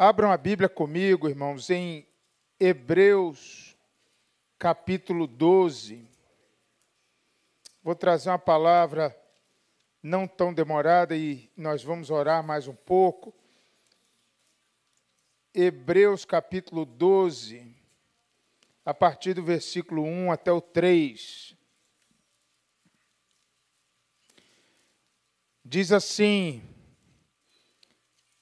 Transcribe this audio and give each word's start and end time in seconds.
Abram 0.00 0.30
a 0.30 0.36
Bíblia 0.36 0.68
comigo, 0.68 1.28
irmãos, 1.28 1.70
em 1.70 2.06
Hebreus, 2.60 3.76
capítulo 4.56 5.26
12. 5.26 6.08
Vou 7.82 7.96
trazer 7.96 8.30
uma 8.30 8.38
palavra 8.38 9.20
não 10.00 10.28
tão 10.28 10.54
demorada 10.54 11.16
e 11.16 11.50
nós 11.56 11.82
vamos 11.82 12.10
orar 12.10 12.44
mais 12.44 12.68
um 12.68 12.76
pouco. 12.76 13.34
Hebreus, 15.52 16.24
capítulo 16.24 16.84
12, 16.84 17.74
a 18.84 18.94
partir 18.94 19.34
do 19.34 19.42
versículo 19.42 20.04
1 20.04 20.30
até 20.30 20.52
o 20.52 20.60
3. 20.60 21.56
Diz 25.64 25.90
assim: 25.90 26.62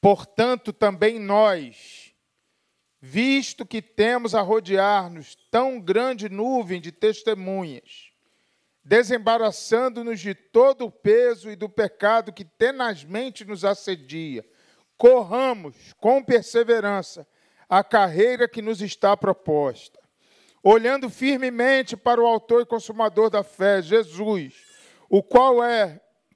Portanto, 0.00 0.72
também 0.72 1.18
nós, 1.18 2.14
visto 3.00 3.66
que 3.66 3.80
temos 3.80 4.34
a 4.34 4.40
rodear-nos 4.40 5.36
tão 5.50 5.80
grande 5.80 6.28
nuvem 6.28 6.80
de 6.80 6.92
testemunhas, 6.92 8.10
desembaraçando-nos 8.84 10.20
de 10.20 10.34
todo 10.34 10.86
o 10.86 10.90
peso 10.90 11.50
e 11.50 11.56
do 11.56 11.68
pecado 11.68 12.32
que 12.32 12.44
tenazmente 12.44 13.44
nos 13.44 13.64
assedia, 13.64 14.44
corramos 14.96 15.92
com 15.98 16.22
perseverança 16.22 17.26
a 17.68 17.82
carreira 17.82 18.48
que 18.48 18.62
nos 18.62 18.80
está 18.80 19.16
proposta, 19.16 19.98
olhando 20.62 21.10
firmemente 21.10 21.96
para 21.96 22.22
o 22.22 22.26
Autor 22.26 22.62
e 22.62 22.66
Consumador 22.66 23.28
da 23.28 23.42
fé, 23.42 23.82
Jesus, 23.82 24.54
o 25.08 25.22
qual 25.22 25.62
é 25.62 26.00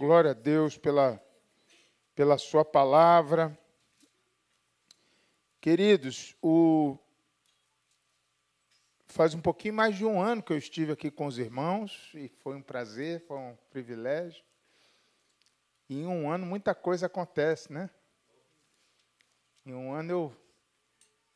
Glória 0.00 0.30
a 0.30 0.32
Deus 0.32 0.78
pela, 0.78 1.22
pela 2.14 2.38
Sua 2.38 2.64
palavra. 2.64 3.54
Queridos, 5.60 6.34
o, 6.40 6.96
faz 9.06 9.34
um 9.34 9.42
pouquinho 9.42 9.74
mais 9.74 9.94
de 9.94 10.06
um 10.06 10.18
ano 10.18 10.42
que 10.42 10.54
eu 10.54 10.56
estive 10.56 10.92
aqui 10.92 11.10
com 11.10 11.26
os 11.26 11.36
irmãos 11.36 12.10
e 12.14 12.28
foi 12.28 12.56
um 12.56 12.62
prazer, 12.62 13.20
foi 13.26 13.36
um 13.36 13.54
privilégio. 13.68 14.42
E 15.86 16.00
em 16.00 16.06
um 16.06 16.30
ano 16.30 16.46
muita 16.46 16.74
coisa 16.74 17.04
acontece, 17.04 17.70
né? 17.70 17.90
Em 19.66 19.74
um 19.74 19.92
ano 19.92 20.10
eu, 20.10 20.36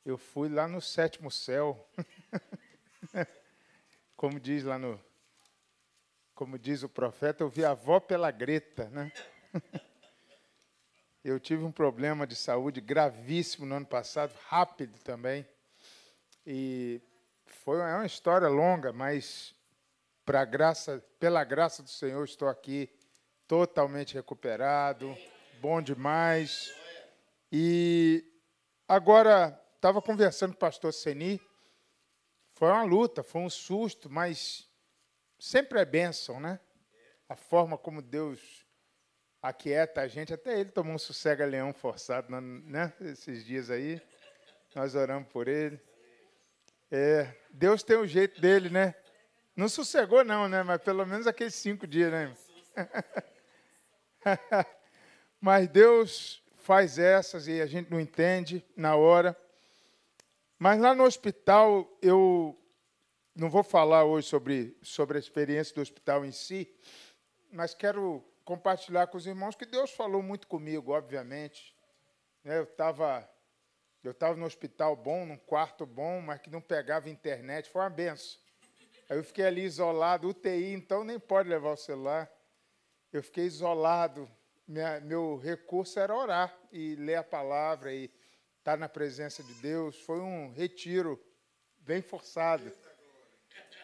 eu 0.07 0.17
fui 0.17 0.49
lá 0.49 0.67
no 0.67 0.81
sétimo 0.81 1.31
céu. 1.31 1.87
Como 4.17 4.41
diz 4.41 4.65
lá 4.65 4.79
no, 4.79 4.99
como 6.35 6.59
diz 6.59 6.83
o 6.83 6.89
profeta, 6.89 7.45
eu 7.45 7.49
vi 7.49 7.65
a 7.65 7.71
avó 7.71 8.01
pela 8.01 8.31
greta, 8.31 8.89
né? 8.91 9.13
Eu 11.25 11.41
tive 11.41 11.65
um 11.65 11.73
problema 11.73 12.27
de 12.27 12.37
saúde 12.37 12.83
gravíssimo 12.83 13.65
no 13.65 13.77
ano 13.77 13.87
passado, 13.87 14.35
rápido 14.47 14.99
também. 14.99 15.49
E 16.47 17.01
foi 17.47 17.81
é 17.81 17.95
uma 17.95 18.05
história 18.05 18.47
longa, 18.47 18.93
mas 18.93 19.55
para 20.23 20.45
graça, 20.45 21.03
pela 21.19 21.43
graça 21.43 21.83
do 21.83 21.89
Senhor 21.89 22.23
estou 22.25 22.47
aqui 22.47 22.91
totalmente 23.49 24.13
recuperado, 24.13 25.17
bom 25.63 25.81
demais. 25.81 26.75
E 27.51 28.23
agora 28.87 29.59
estava 29.77 30.03
conversando 30.03 30.51
com 30.51 30.57
o 30.57 30.61
pastor 30.61 30.93
Seni, 30.93 31.41
foi 32.53 32.69
uma 32.69 32.83
luta, 32.83 33.23
foi 33.23 33.41
um 33.41 33.49
susto, 33.49 34.11
mas 34.11 34.69
sempre 35.45 35.79
é 35.79 35.85
bênção, 35.85 36.41
né? 36.41 36.59
A 37.29 37.37
forma 37.37 37.77
como 37.77 38.01
Deus 38.01 38.65
aquieta 39.43 40.01
a 40.01 40.09
gente. 40.09 40.33
Até 40.33 40.59
ele 40.59 40.71
tomou 40.71 40.95
um 40.95 40.99
sossega-leão 40.99 41.71
forçado, 41.75 42.29
né? 42.41 42.93
Esses 43.01 43.45
dias 43.45 43.71
aí. 43.71 44.01
Nós 44.75 44.95
oramos 44.95 45.29
por 45.29 45.47
ele. 45.47 45.79
É, 46.91 47.35
Deus 47.51 47.83
tem 47.83 47.97
o 47.97 48.07
jeito 48.07 48.41
dele, 48.41 48.71
né? 48.71 48.95
Não 49.55 49.69
sossegou, 49.69 50.25
não, 50.25 50.49
né? 50.49 50.63
Mas 50.63 50.81
pelo 50.81 51.05
menos 51.05 51.27
aqueles 51.27 51.55
cinco 51.55 51.87
dias, 51.87 52.11
né? 52.11 52.35
Mas 55.39 55.69
Deus 55.69 56.43
faz 56.57 56.99
essas 56.99 57.47
e 57.47 57.61
a 57.61 57.67
gente 57.67 57.91
não 57.91 58.01
entende 58.01 58.65
na 58.75 58.97
hora. 58.97 59.37
Mas 60.59 60.81
lá 60.81 60.95
no 60.95 61.05
hospital, 61.05 61.87
eu 62.01 62.59
não 63.35 63.51
vou 63.51 63.65
falar 63.65 64.05
hoje 64.05 64.29
sobre, 64.29 64.77
sobre 64.83 65.17
a 65.17 65.21
experiência 65.21 65.75
do 65.75 65.81
hospital 65.81 66.25
em 66.25 66.31
si, 66.31 66.73
mas 67.51 67.75
quero 67.75 68.25
compartilhar 68.45 69.09
com 69.09 69.17
os 69.17 69.27
irmãos 69.27 69.57
que 69.57 69.67
Deus 69.67 69.91
falou 69.91 70.23
muito 70.23 70.47
comigo, 70.47 70.93
obviamente. 70.93 71.75
Né, 72.45 72.59
eu 72.59 72.65
estava 72.65 73.29
eu 74.05 74.13
tava 74.13 74.37
no 74.37 74.45
hospital 74.45 74.95
bom, 74.95 75.25
num 75.25 75.39
quarto 75.39 75.87
bom, 75.87 76.21
mas 76.21 76.39
que 76.39 76.51
não 76.51 76.61
pegava 76.61 77.09
internet, 77.09 77.71
foi 77.71 77.81
uma 77.81 77.89
benção. 77.89 78.39
Aí 79.09 79.17
eu 79.17 79.25
fiquei 79.25 79.47
ali 79.47 79.63
isolado, 79.63 80.29
UTI, 80.29 80.75
então 80.75 81.03
nem 81.03 81.19
pode 81.19 81.49
levar 81.49 81.73
o 81.73 81.77
celular. 81.77 82.31
Eu 83.11 83.23
fiquei 83.23 83.45
isolado, 83.45 84.31
Minha, 84.69 85.01
meu 85.01 85.39
recurso 85.39 85.99
era 85.99 86.15
orar 86.15 86.55
e 86.71 86.95
ler 86.97 87.17
a 87.17 87.25
palavra 87.25 87.95
e 87.95 88.11
estar 88.59 88.77
na 88.77 88.91
presença 88.91 89.43
de 89.43 89.55
Deus. 89.55 89.99
Foi 90.03 90.21
um 90.21 90.53
retiro 90.53 91.19
bem 91.79 92.03
forçado. 92.03 92.71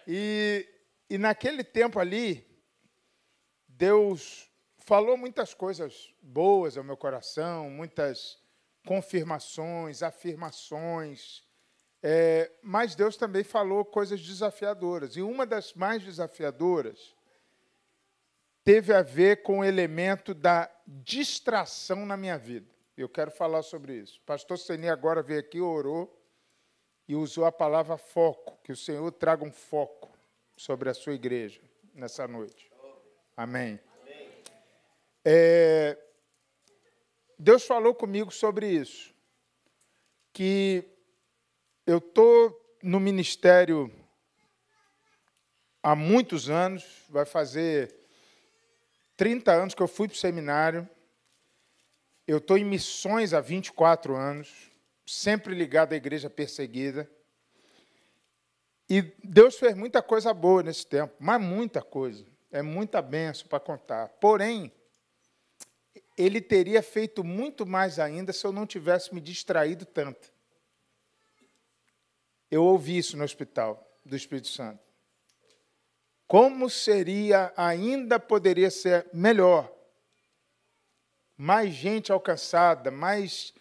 E, 0.07 0.69
e 1.09 1.19
naquele 1.19 1.65
tempo 1.65 1.99
ali, 1.99 2.47
Deus 3.69 4.51
falou 4.79 5.17
muitas 5.17 5.55
coisas 5.55 6.15
boas 6.21 6.77
ao 6.77 6.85
meu 6.85 6.97
coração, 6.97 7.71
muitas 7.71 8.39
confirmações, 8.87 10.03
afirmações, 10.03 11.43
é, 12.03 12.51
mas 12.63 12.95
Deus 12.95 13.17
também 13.17 13.45
falou 13.45 13.85
coisas 13.85 14.21
desafiadoras. 14.21 15.17
E 15.17 15.23
uma 15.23 15.45
das 15.45 15.75
mais 15.75 16.03
desafiadoras 16.03 17.15
teve 18.65 18.93
a 18.95 19.03
ver 19.03 19.43
com 19.43 19.61
o 19.61 19.65
elemento 19.65 20.35
da 20.35 20.71
distração 20.87 22.07
na 22.07 22.17
minha 22.17 22.39
vida. 22.39 22.71
Eu 22.97 23.09
quero 23.09 23.31
falar 23.31 23.63
sobre 23.63 23.95
isso. 23.95 24.21
Pastor 24.27 24.59
Seni 24.59 24.89
agora 24.89 25.23
veio 25.23 25.41
aqui, 25.41 25.61
orou 25.61 26.20
e 27.11 27.17
usou 27.17 27.45
a 27.45 27.51
palavra 27.51 27.99
foco, 27.99 28.57
que 28.63 28.71
o 28.71 28.77
Senhor 28.77 29.11
traga 29.11 29.45
um 29.45 29.51
foco 29.51 30.09
sobre 30.57 30.89
a 30.89 30.95
sua 30.95 31.13
igreja 31.13 31.61
nessa 31.93 32.29
noite. 32.29 32.71
Amém. 33.37 33.81
É, 35.25 35.99
Deus 37.37 37.67
falou 37.67 37.97
comigo 37.97 38.31
sobre 38.31 38.69
isso, 38.69 39.13
que 40.33 40.85
eu 41.85 41.99
estou 41.99 42.79
no 42.81 43.01
ministério 43.01 43.93
há 45.83 45.97
muitos 45.97 46.49
anos, 46.49 47.03
vai 47.09 47.25
fazer 47.25 47.93
30 49.17 49.51
anos 49.51 49.75
que 49.75 49.83
eu 49.83 49.89
fui 49.89 50.07
para 50.07 50.15
o 50.15 50.17
seminário, 50.17 50.89
eu 52.25 52.39
estou 52.39 52.57
em 52.57 52.65
missões 52.65 53.35
há 53.35 53.41
24 53.41 54.15
anos, 54.15 54.70
sempre 55.11 55.55
ligado 55.55 55.93
à 55.93 55.97
igreja 55.97 56.31
perseguida. 56.31 57.11
E 58.89 59.03
Deus 59.25 59.57
fez 59.57 59.75
muita 59.75 60.01
coisa 60.03 60.33
boa 60.33 60.63
nesse 60.63 60.87
tempo, 60.87 61.15
mas 61.19 61.41
muita 61.41 61.83
coisa. 61.83 62.25
É 62.51 62.63
muita 62.63 63.03
benção 63.03 63.49
para 63.49 63.61
contar. 63.61 64.09
Porém, 64.21 64.73
ele 66.17 66.41
teria 66.41 66.83
feito 66.83 67.25
muito 67.25 67.67
mais 67.67 67.99
ainda 67.99 68.33
se 68.33 68.45
eu 68.47 68.53
não 68.53 68.67
tivesse 68.67 69.15
me 69.15 69.21
distraído 69.21 69.85
tanto. 69.85 70.33
Eu 72.51 72.65
ouvi 72.65 72.99
isso 72.99 73.17
no 73.17 73.25
hospital 73.25 73.85
do 74.05 74.17
Espírito 74.17 74.49
Santo. 74.49 74.81
Como 76.27 76.71
seria, 76.71 77.53
ainda 77.57 78.19
poderia 78.21 78.71
ser 78.71 79.09
melhor, 79.13 79.73
mais 81.37 81.73
gente 81.73 82.13
alcançada, 82.13 82.91
mais 82.91 83.53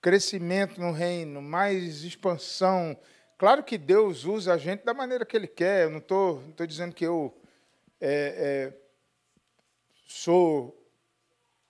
crescimento 0.00 0.80
no 0.80 0.92
reino, 0.92 1.42
mais 1.42 2.02
expansão. 2.04 2.98
Claro 3.36 3.62
que 3.62 3.78
Deus 3.78 4.24
usa 4.24 4.54
a 4.54 4.58
gente 4.58 4.84
da 4.84 4.94
maneira 4.94 5.24
que 5.24 5.36
Ele 5.36 5.46
quer. 5.46 5.84
Eu 5.84 5.90
não 5.90 5.98
estou 5.98 6.42
tô, 6.56 6.66
dizendo 6.66 6.94
que 6.94 7.04
eu 7.04 7.36
é, 8.00 8.72
é, 8.72 8.78
sou 10.06 10.74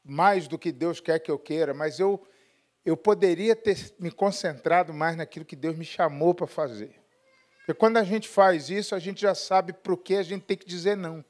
mais 0.05 0.49
do 0.49 0.59
que 0.59 0.73
Deus 0.73 1.01
quer 1.01 1.19
que 1.19 1.31
eu 1.31 1.39
queira, 1.39 1.75
mas 1.75 1.99
eu 1.99 2.27
eu 2.85 2.97
poderia 2.97 3.55
ter 3.55 3.95
me 3.99 4.11
concentrado 4.11 4.95
mais 4.95 5.15
naquilo 5.15 5.45
que 5.45 5.55
Deus 5.57 5.77
me 5.77 5.85
chamou 5.85 6.35
para 6.35 6.47
fazer. 6.47 6.99
Porque 7.59 7.75
quando 7.75 7.99
a 7.99 8.03
gente 8.03 8.27
faz 8.27 8.71
isso, 8.71 8.95
a 8.95 8.99
gente 8.99 9.21
já 9.21 9.35
sabe 9.35 9.75
para 9.75 9.93
o 9.93 9.97
que 9.97 10.15
a 10.15 10.23
gente 10.23 10.45
tem 10.45 10.57
que 10.57 10.67
dizer 10.67 10.97
não. 10.97 11.23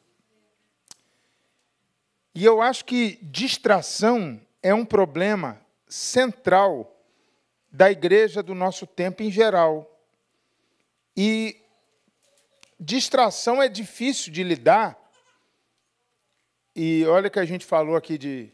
E 2.32 2.44
eu 2.44 2.62
acho 2.62 2.84
que 2.84 3.18
distração 3.22 4.40
é 4.62 4.72
um 4.72 4.84
problema 4.84 5.60
central 5.88 6.94
da 7.70 7.90
igreja 7.90 8.42
do 8.42 8.54
nosso 8.54 8.86
tempo 8.86 9.22
em 9.22 9.30
geral. 9.30 9.88
E 11.16 11.60
distração 12.78 13.62
é 13.62 13.68
difícil 13.68 14.32
de 14.32 14.42
lidar. 14.42 14.98
E 16.74 17.04
olha 17.06 17.28
que 17.28 17.38
a 17.38 17.44
gente 17.44 17.64
falou 17.64 17.96
aqui 17.96 18.16
de 18.16 18.52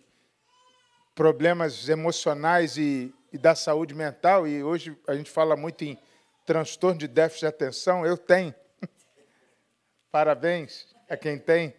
problemas 1.15 1.89
emocionais 1.89 2.77
e, 2.77 3.15
e 3.33 3.39
da 3.39 3.55
saúde 3.55 3.95
mental, 3.95 4.49
e 4.49 4.65
hoje 4.65 4.97
a 5.07 5.15
gente 5.15 5.31
fala 5.31 5.57
muito 5.57 5.85
em 5.85 5.99
transtorno 6.45 6.99
de 6.99 7.07
déficit 7.07 7.41
de 7.41 7.47
atenção. 7.47 8.05
Eu 8.05 8.17
tenho. 8.17 8.55
Parabéns 10.11 10.95
a 11.09 11.17
quem 11.17 11.39
tem. 11.39 11.75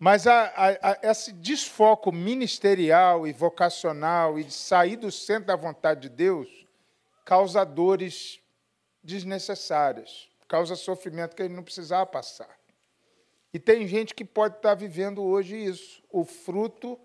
Mas 0.00 0.26
a, 0.26 0.44
a, 0.46 0.92
a, 0.92 0.98
esse 1.10 1.30
desfoco 1.30 2.10
ministerial 2.10 3.26
e 3.26 3.34
vocacional 3.34 4.38
e 4.38 4.44
de 4.44 4.54
sair 4.54 4.96
do 4.96 5.12
centro 5.12 5.48
da 5.48 5.56
vontade 5.56 6.00
de 6.00 6.08
Deus 6.08 6.48
causa 7.22 7.62
dores 7.64 8.40
desnecessárias, 9.04 10.30
causa 10.48 10.74
sofrimento 10.74 11.36
que 11.36 11.42
ele 11.42 11.52
não 11.52 11.62
precisava 11.62 12.06
passar. 12.06 12.58
E 13.52 13.58
tem 13.58 13.86
gente 13.86 14.14
que 14.14 14.24
pode 14.24 14.56
estar 14.56 14.74
vivendo 14.74 15.22
hoje 15.22 15.54
isso, 15.54 16.02
o 16.10 16.24
fruto 16.24 16.98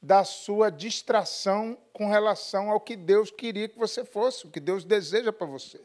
da 0.00 0.24
sua 0.24 0.70
distração 0.70 1.76
com 1.92 2.08
relação 2.08 2.70
ao 2.70 2.80
que 2.80 2.96
Deus 2.96 3.30
queria 3.30 3.68
que 3.68 3.78
você 3.78 4.02
fosse, 4.02 4.46
o 4.46 4.50
que 4.50 4.60
Deus 4.60 4.82
deseja 4.82 5.30
para 5.30 5.46
você. 5.46 5.80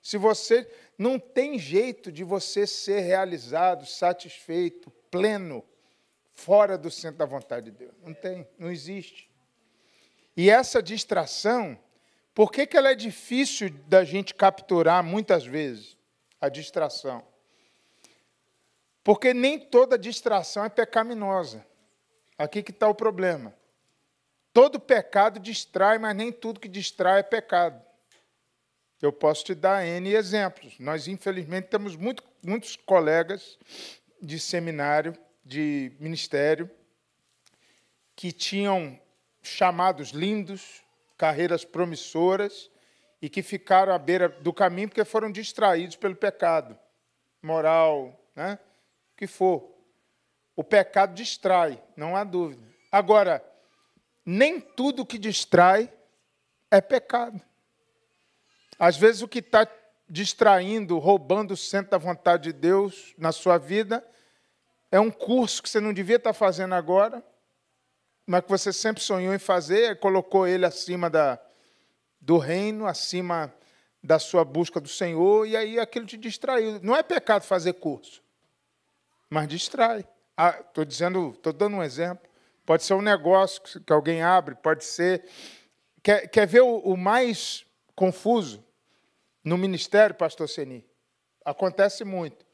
Se 0.00 0.16
você 0.16 0.66
não 0.96 1.18
tem 1.18 1.58
jeito 1.58 2.10
de 2.10 2.24
você 2.24 2.66
ser 2.66 3.00
realizado, 3.00 3.84
satisfeito, 3.84 4.90
pleno, 5.16 5.64
fora 6.34 6.76
do 6.76 6.90
centro 6.90 7.18
da 7.18 7.24
vontade 7.24 7.70
de 7.70 7.78
Deus. 7.78 7.94
Não 8.02 8.12
tem, 8.12 8.46
não 8.58 8.70
existe. 8.70 9.30
E 10.36 10.50
essa 10.50 10.82
distração, 10.82 11.78
por 12.34 12.52
que, 12.52 12.66
que 12.66 12.76
ela 12.76 12.90
é 12.90 12.94
difícil 12.94 13.70
da 13.88 14.04
gente 14.04 14.34
capturar 14.34 15.02
muitas 15.02 15.46
vezes? 15.46 15.96
A 16.38 16.50
distração. 16.50 17.26
Porque 19.02 19.32
nem 19.32 19.58
toda 19.58 19.96
distração 19.96 20.64
é 20.64 20.68
pecaminosa. 20.68 21.66
Aqui 22.36 22.62
que 22.62 22.70
está 22.70 22.86
o 22.86 22.94
problema. 22.94 23.54
Todo 24.52 24.78
pecado 24.78 25.40
distrai, 25.40 25.98
mas 25.98 26.14
nem 26.14 26.30
tudo 26.30 26.60
que 26.60 26.68
distrai 26.68 27.20
é 27.20 27.22
pecado. 27.22 27.82
Eu 29.00 29.12
posso 29.12 29.44
te 29.44 29.54
dar 29.54 29.86
N 29.86 30.12
exemplos. 30.12 30.78
Nós, 30.78 31.08
infelizmente, 31.08 31.68
temos 31.68 31.96
muito, 31.96 32.22
muitos 32.42 32.76
colegas 32.76 33.58
de 34.20 34.38
seminário, 34.38 35.16
de 35.44 35.92
ministério, 36.00 36.70
que 38.14 38.32
tinham 38.32 38.98
chamados 39.42 40.10
lindos, 40.10 40.82
carreiras 41.16 41.64
promissoras, 41.64 42.70
e 43.20 43.28
que 43.28 43.42
ficaram 43.42 43.92
à 43.92 43.98
beira 43.98 44.28
do 44.28 44.52
caminho 44.52 44.88
porque 44.88 45.04
foram 45.04 45.30
distraídos 45.30 45.96
pelo 45.96 46.14
pecado 46.14 46.78
moral, 47.42 48.20
né? 48.34 48.58
o 49.12 49.16
que 49.16 49.26
for. 49.26 49.74
O 50.54 50.64
pecado 50.64 51.14
distrai, 51.14 51.82
não 51.96 52.16
há 52.16 52.24
dúvida. 52.24 52.62
Agora, 52.90 53.44
nem 54.24 54.60
tudo 54.60 55.06
que 55.06 55.18
distrai 55.18 55.92
é 56.70 56.80
pecado. 56.80 57.40
Às 58.78 58.96
vezes, 58.96 59.22
o 59.22 59.28
que 59.28 59.38
está 59.38 59.66
distraindo, 60.08 60.98
roubando 60.98 61.52
o 61.52 61.56
centro 61.56 61.90
da 61.90 61.98
vontade 61.98 62.44
de 62.44 62.52
Deus 62.52 63.14
na 63.18 63.32
sua 63.32 63.58
vida, 63.58 64.06
é 64.90 65.00
um 65.00 65.10
curso 65.10 65.62
que 65.62 65.68
você 65.68 65.80
não 65.80 65.92
devia 65.92 66.16
estar 66.16 66.32
fazendo 66.32 66.74
agora, 66.74 67.24
mas 68.26 68.42
que 68.42 68.48
você 68.48 68.72
sempre 68.72 69.02
sonhou 69.02 69.34
em 69.34 69.38
fazer, 69.38 69.98
colocou 69.98 70.46
ele 70.46 70.64
acima 70.64 71.10
da, 71.10 71.40
do 72.20 72.38
reino, 72.38 72.86
acima 72.86 73.52
da 74.02 74.18
sua 74.18 74.44
busca 74.44 74.80
do 74.80 74.88
Senhor, 74.88 75.46
e 75.46 75.56
aí 75.56 75.78
aquilo 75.78 76.06
te 76.06 76.16
distraiu. 76.16 76.80
Não 76.82 76.94
é 76.94 77.02
pecado 77.02 77.42
fazer 77.42 77.74
curso, 77.74 78.22
mas 79.28 79.48
distrai. 79.48 80.06
Estou 80.60 80.82
ah, 80.82 80.86
dizendo, 80.86 81.30
estou 81.30 81.52
dando 81.52 81.76
um 81.76 81.82
exemplo. 81.82 82.28
Pode 82.64 82.82
ser 82.82 82.94
um 82.94 83.02
negócio 83.02 83.62
que 83.62 83.92
alguém 83.92 84.22
abre, 84.22 84.54
pode 84.54 84.84
ser. 84.84 85.24
Quer, 86.02 86.28
quer 86.28 86.46
ver 86.46 86.60
o, 86.60 86.78
o 86.78 86.96
mais 86.96 87.64
confuso 87.94 88.65
no 89.46 89.56
ministério, 89.56 90.16
pastor 90.16 90.48
Seni? 90.48 90.84
Acontece 91.44 92.04
muito. 92.04 92.44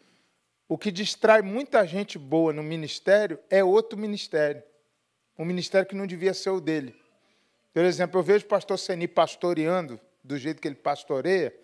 O 0.68 0.76
que 0.76 0.92
distrai 0.92 1.40
muita 1.40 1.86
gente 1.86 2.18
boa 2.18 2.52
no 2.52 2.62
ministério 2.62 3.38
é 3.48 3.64
outro 3.64 3.98
ministério. 3.98 4.62
Um 5.38 5.44
ministério 5.46 5.88
que 5.88 5.94
não 5.94 6.06
devia 6.06 6.34
ser 6.34 6.50
o 6.50 6.60
dele. 6.60 6.94
Por 7.72 7.82
exemplo, 7.82 8.20
eu 8.20 8.22
vejo 8.22 8.44
o 8.44 8.48
pastor 8.48 8.78
Seni 8.78 9.08
pastoreando 9.08 9.98
do 10.22 10.36
jeito 10.36 10.60
que 10.60 10.68
ele 10.68 10.74
pastoreia, 10.74 11.54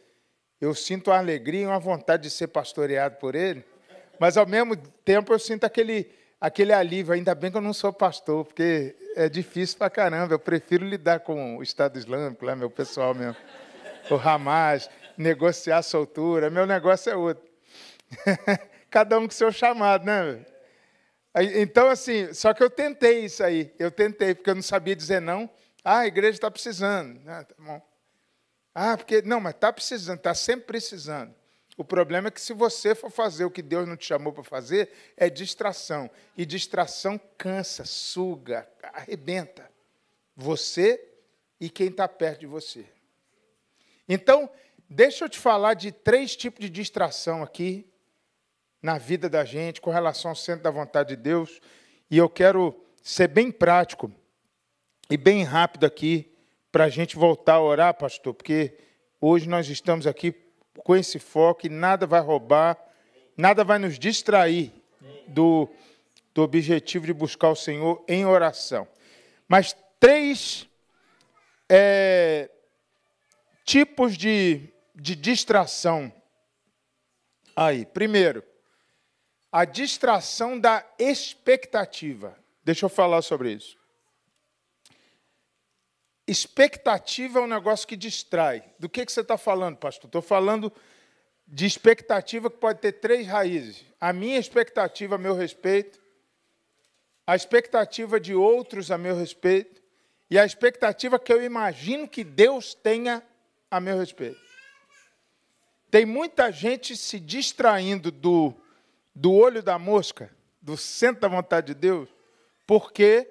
eu 0.58 0.74
sinto 0.74 1.10
uma 1.10 1.18
alegria 1.18 1.62
e 1.62 1.66
uma 1.66 1.78
vontade 1.78 2.22
de 2.22 2.30
ser 2.30 2.48
pastoreado 2.48 3.16
por 3.16 3.34
ele. 3.34 3.62
Mas, 4.18 4.38
ao 4.38 4.46
mesmo 4.46 4.76
tempo, 4.76 5.32
eu 5.32 5.38
sinto 5.38 5.64
aquele, 5.64 6.10
aquele 6.40 6.72
alívio. 6.72 7.12
Ainda 7.12 7.34
bem 7.34 7.50
que 7.50 7.56
eu 7.58 7.60
não 7.60 7.74
sou 7.74 7.92
pastor, 7.92 8.46
porque 8.46 8.96
é 9.14 9.28
difícil 9.28 9.76
pra 9.76 9.90
caramba. 9.90 10.32
Eu 10.32 10.38
prefiro 10.38 10.86
lidar 10.86 11.20
com 11.20 11.58
o 11.58 11.62
Estado 11.62 11.98
Islâmico, 11.98 12.46
lá, 12.46 12.56
meu 12.56 12.70
pessoal 12.70 13.14
mesmo. 13.14 13.36
O 14.10 14.14
Hamas, 14.16 14.88
negociar 15.18 15.82
soltura. 15.82 16.48
Meu 16.48 16.64
negócio 16.64 17.10
é 17.10 17.16
outro. 17.16 17.46
Cada 18.88 19.18
um 19.18 19.26
com 19.26 19.34
seu 19.34 19.52
chamado, 19.52 20.06
né? 20.06 20.46
Então, 21.56 21.90
assim, 21.90 22.32
só 22.32 22.54
que 22.54 22.62
eu 22.62 22.70
tentei 22.70 23.24
isso 23.24 23.42
aí. 23.42 23.74
Eu 23.78 23.90
tentei, 23.90 24.34
porque 24.34 24.48
eu 24.48 24.54
não 24.54 24.62
sabia 24.62 24.96
dizer 24.96 25.20
não. 25.20 25.50
Ah, 25.84 26.00
a 26.00 26.06
igreja 26.06 26.36
está 26.36 26.50
precisando. 26.50 27.20
Ah, 27.26 27.44
tá 27.44 27.54
bom. 27.58 27.82
Ah, 28.74 28.96
porque. 28.96 29.22
Não, 29.22 29.40
mas 29.40 29.54
está 29.54 29.72
precisando, 29.72 30.18
está 30.18 30.34
sempre 30.34 30.66
precisando. 30.66 31.34
O 31.76 31.84
problema 31.84 32.28
é 32.28 32.30
que 32.30 32.40
se 32.40 32.52
você 32.52 32.94
for 32.94 33.10
fazer 33.10 33.44
o 33.44 33.50
que 33.50 33.62
Deus 33.62 33.86
não 33.86 33.96
te 33.96 34.06
chamou 34.06 34.32
para 34.32 34.42
fazer, 34.42 34.90
é 35.16 35.30
distração. 35.30 36.10
E 36.36 36.44
distração 36.44 37.20
cansa, 37.36 37.84
suga, 37.84 38.68
arrebenta. 38.82 39.70
Você 40.34 41.00
e 41.60 41.70
quem 41.70 41.88
está 41.88 42.08
perto 42.08 42.40
de 42.40 42.46
você. 42.46 42.84
Então, 44.08 44.50
deixa 44.88 45.24
eu 45.24 45.28
te 45.28 45.38
falar 45.38 45.74
de 45.74 45.92
três 45.92 46.34
tipos 46.34 46.60
de 46.60 46.70
distração 46.70 47.42
aqui 47.42 47.86
na 48.82 48.96
vida 48.98 49.28
da 49.28 49.44
gente 49.44 49.80
com 49.80 49.90
relação 49.90 50.30
ao 50.30 50.36
centro 50.36 50.62
da 50.62 50.70
vontade 50.70 51.10
de 51.10 51.16
Deus. 51.16 51.60
E 52.10 52.16
eu 52.16 52.28
quero 52.28 52.74
ser 53.02 53.28
bem 53.28 53.50
prático 53.50 54.10
e 55.10 55.16
bem 55.16 55.42
rápido 55.42 55.84
aqui 55.84 56.32
para 56.70 56.84
a 56.84 56.88
gente 56.88 57.16
voltar 57.16 57.54
a 57.54 57.62
orar, 57.62 57.94
pastor, 57.94 58.34
porque 58.34 58.78
hoje 59.20 59.48
nós 59.48 59.68
estamos 59.68 60.06
aqui 60.06 60.34
com 60.84 60.94
esse 60.94 61.18
foco 61.18 61.66
e 61.66 61.68
nada 61.68 62.06
vai 62.06 62.20
roubar, 62.20 62.78
nada 63.36 63.64
vai 63.64 63.78
nos 63.78 63.98
distrair 63.98 64.72
do, 65.26 65.68
do 66.34 66.42
objetivo 66.42 67.06
de 67.06 67.12
buscar 67.12 67.50
o 67.50 67.56
Senhor 67.56 68.04
em 68.06 68.24
oração. 68.24 68.86
Mas 69.48 69.74
três 69.98 70.68
é, 71.68 72.50
tipos 73.64 74.16
de, 74.16 74.72
de 75.00 75.14
distração 75.14 76.12
aí. 77.54 77.86
Primeiro, 77.86 78.42
a 79.50 79.64
distração 79.64 80.58
da 80.58 80.84
expectativa. 80.98 82.36
Deixa 82.64 82.84
eu 82.84 82.90
falar 82.90 83.22
sobre 83.22 83.52
isso. 83.52 83.78
Expectativa 86.26 87.38
é 87.38 87.42
um 87.42 87.46
negócio 87.46 87.88
que 87.88 87.96
distrai. 87.96 88.62
Do 88.78 88.88
que, 88.88 89.06
que 89.06 89.12
você 89.12 89.20
está 89.20 89.38
falando, 89.38 89.78
pastor? 89.78 90.08
Estou 90.08 90.20
falando 90.20 90.70
de 91.46 91.64
expectativa 91.64 92.50
que 92.50 92.58
pode 92.58 92.80
ter 92.80 92.92
três 92.92 93.26
raízes. 93.26 93.86
A 93.98 94.12
minha 94.12 94.38
expectativa 94.38 95.14
a 95.14 95.18
meu 95.18 95.34
respeito, 95.34 95.98
a 97.26 97.34
expectativa 97.34 98.20
de 98.20 98.34
outros 98.34 98.90
a 98.90 98.98
meu 98.98 99.16
respeito 99.16 99.80
e 100.30 100.38
a 100.38 100.44
expectativa 100.44 101.18
que 101.18 101.32
eu 101.32 101.42
imagino 101.42 102.06
que 102.06 102.22
Deus 102.22 102.74
tenha 102.74 103.22
a 103.70 103.80
meu 103.80 103.96
respeito. 103.96 104.47
Tem 105.90 106.04
muita 106.04 106.52
gente 106.52 106.96
se 106.96 107.18
distraindo 107.18 108.10
do, 108.10 108.54
do 109.14 109.32
olho 109.32 109.62
da 109.62 109.78
mosca, 109.78 110.30
do 110.60 110.76
centro 110.76 111.22
da 111.22 111.28
vontade 111.28 111.68
de 111.68 111.74
Deus, 111.74 112.08
porque 112.66 113.26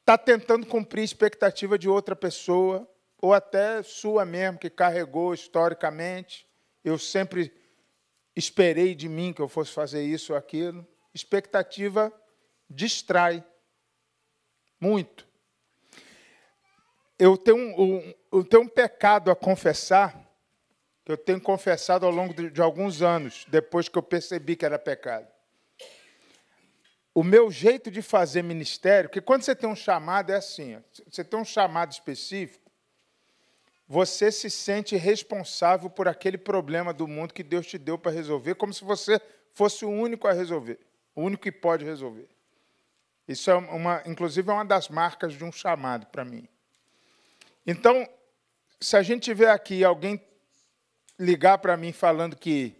está 0.00 0.16
tentando 0.16 0.66
cumprir 0.66 1.02
a 1.02 1.04
expectativa 1.04 1.78
de 1.78 1.86
outra 1.88 2.16
pessoa, 2.16 2.88
ou 3.20 3.34
até 3.34 3.82
sua 3.82 4.24
mesmo, 4.24 4.58
que 4.58 4.70
carregou 4.70 5.34
historicamente. 5.34 6.48
Eu 6.82 6.98
sempre 6.98 7.52
esperei 8.34 8.94
de 8.94 9.08
mim 9.08 9.34
que 9.34 9.42
eu 9.42 9.48
fosse 9.48 9.72
fazer 9.72 10.02
isso 10.02 10.32
ou 10.32 10.38
aquilo. 10.38 10.86
Expectativa 11.12 12.10
distrai 12.70 13.44
muito. 14.80 15.27
Eu 17.18 17.36
tenho 17.36 17.56
um, 17.56 18.14
eu 18.32 18.44
tenho 18.44 18.62
um 18.62 18.68
pecado 18.68 19.30
a 19.30 19.36
confessar, 19.36 20.14
que 21.04 21.10
eu 21.12 21.16
tenho 21.16 21.40
confessado 21.40 22.06
ao 22.06 22.12
longo 22.12 22.32
de, 22.32 22.50
de 22.50 22.62
alguns 22.62 23.02
anos, 23.02 23.44
depois 23.48 23.88
que 23.88 23.98
eu 23.98 24.02
percebi 24.02 24.54
que 24.54 24.64
era 24.64 24.78
pecado. 24.78 25.26
O 27.14 27.24
meu 27.24 27.50
jeito 27.50 27.90
de 27.90 28.00
fazer 28.00 28.42
ministério, 28.42 29.10
que 29.10 29.20
quando 29.20 29.42
você 29.42 29.54
tem 29.54 29.68
um 29.68 29.74
chamado 29.74 30.30
é 30.30 30.36
assim, 30.36 30.80
você 31.10 31.24
tem 31.24 31.38
um 31.40 31.44
chamado 31.44 31.90
específico, 31.90 32.70
você 33.88 34.30
se 34.30 34.50
sente 34.50 34.94
responsável 34.96 35.88
por 35.90 36.06
aquele 36.06 36.38
problema 36.38 36.92
do 36.92 37.08
mundo 37.08 37.34
que 37.34 37.42
Deus 37.42 37.66
te 37.66 37.78
deu 37.78 37.98
para 37.98 38.12
resolver, 38.12 38.54
como 38.54 38.72
se 38.72 38.84
você 38.84 39.20
fosse 39.54 39.84
o 39.84 39.90
único 39.90 40.28
a 40.28 40.32
resolver, 40.32 40.78
o 41.14 41.22
único 41.22 41.42
que 41.42 41.50
pode 41.50 41.84
resolver. 41.84 42.28
Isso 43.26 43.50
é 43.50 43.54
uma, 43.56 44.02
inclusive, 44.06 44.48
é 44.48 44.52
uma 44.52 44.64
das 44.64 44.88
marcas 44.88 45.32
de 45.32 45.42
um 45.42 45.50
chamado 45.50 46.06
para 46.06 46.24
mim. 46.24 46.46
Então, 47.70 48.08
se 48.80 48.96
a 48.96 49.02
gente 49.02 49.24
tiver 49.24 49.50
aqui 49.50 49.84
alguém 49.84 50.18
ligar 51.20 51.58
para 51.58 51.76
mim 51.76 51.92
falando 51.92 52.34
que 52.34 52.74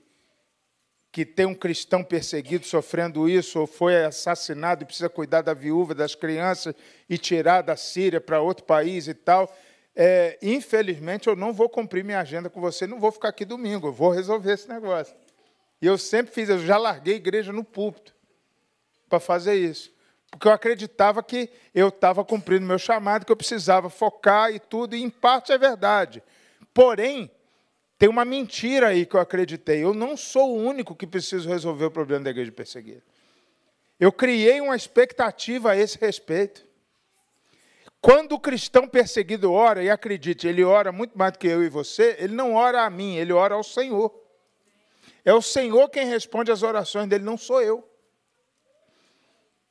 que 1.10 1.24
tem 1.24 1.46
um 1.46 1.54
cristão 1.54 2.04
perseguido 2.04 2.66
sofrendo 2.66 3.28
isso, 3.28 3.60
ou 3.60 3.66
foi 3.66 4.04
assassinado 4.04 4.82
e 4.82 4.86
precisa 4.86 5.08
cuidar 5.08 5.40
da 5.40 5.52
viúva, 5.52 5.94
das 5.94 6.14
crianças 6.14 6.74
e 7.08 7.16
tirar 7.16 7.62
da 7.62 7.76
Síria 7.76 8.20
para 8.20 8.40
outro 8.40 8.64
país 8.64 9.08
e 9.08 9.14
tal, 9.14 9.54
é, 9.96 10.38
infelizmente 10.40 11.26
eu 11.26 11.34
não 11.34 11.52
vou 11.52 11.68
cumprir 11.68 12.04
minha 12.04 12.20
agenda 12.20 12.48
com 12.48 12.60
você, 12.60 12.86
não 12.86 13.00
vou 13.00 13.10
ficar 13.10 13.30
aqui 13.30 13.44
domingo, 13.44 13.88
eu 13.88 13.92
vou 13.92 14.10
resolver 14.10 14.52
esse 14.52 14.68
negócio. 14.68 15.14
E 15.82 15.86
eu 15.86 15.98
sempre 15.98 16.32
fiz, 16.32 16.48
eu 16.48 16.58
já 16.58 16.78
larguei 16.78 17.14
a 17.14 17.16
igreja 17.18 17.52
no 17.52 17.64
púlpito 17.64 18.14
para 19.08 19.18
fazer 19.18 19.54
isso. 19.54 19.92
Porque 20.30 20.46
eu 20.46 20.52
acreditava 20.52 21.22
que 21.22 21.50
eu 21.74 21.88
estava 21.88 22.24
cumprindo 22.24 22.66
meu 22.66 22.78
chamado, 22.78 23.24
que 23.24 23.32
eu 23.32 23.36
precisava 23.36 23.88
focar 23.88 24.52
e 24.52 24.58
tudo, 24.58 24.94
e 24.94 25.02
em 25.02 25.10
parte 25.10 25.52
é 25.52 25.58
verdade. 25.58 26.22
Porém, 26.72 27.30
tem 27.98 28.08
uma 28.08 28.24
mentira 28.24 28.88
aí 28.88 29.04
que 29.04 29.16
eu 29.16 29.20
acreditei. 29.20 29.82
Eu 29.82 29.92
não 29.92 30.16
sou 30.16 30.56
o 30.56 30.62
único 30.62 30.94
que 30.94 31.06
preciso 31.06 31.48
resolver 31.48 31.86
o 31.86 31.90
problema 31.90 32.24
da 32.24 32.30
igreja 32.30 32.52
perseguida. 32.52 33.02
Eu 33.98 34.12
criei 34.12 34.60
uma 34.60 34.76
expectativa 34.76 35.72
a 35.72 35.76
esse 35.76 35.98
respeito. 35.98 36.64
Quando 38.00 38.32
o 38.32 38.38
cristão 38.38 38.86
perseguido 38.86 39.52
ora, 39.52 39.82
e 39.82 39.90
acredite, 39.90 40.46
ele 40.46 40.62
ora 40.62 40.92
muito 40.92 41.18
mais 41.18 41.32
do 41.32 41.38
que 41.38 41.48
eu 41.48 41.64
e 41.64 41.68
você, 41.68 42.16
ele 42.20 42.34
não 42.34 42.54
ora 42.54 42.84
a 42.84 42.90
mim, 42.90 43.16
ele 43.16 43.32
ora 43.32 43.56
ao 43.56 43.64
Senhor. 43.64 44.14
É 45.24 45.34
o 45.34 45.42
Senhor 45.42 45.88
quem 45.88 46.06
responde 46.06 46.52
às 46.52 46.62
orações 46.62 47.08
dele, 47.08 47.24
não 47.24 47.36
sou 47.36 47.60
eu. 47.60 47.86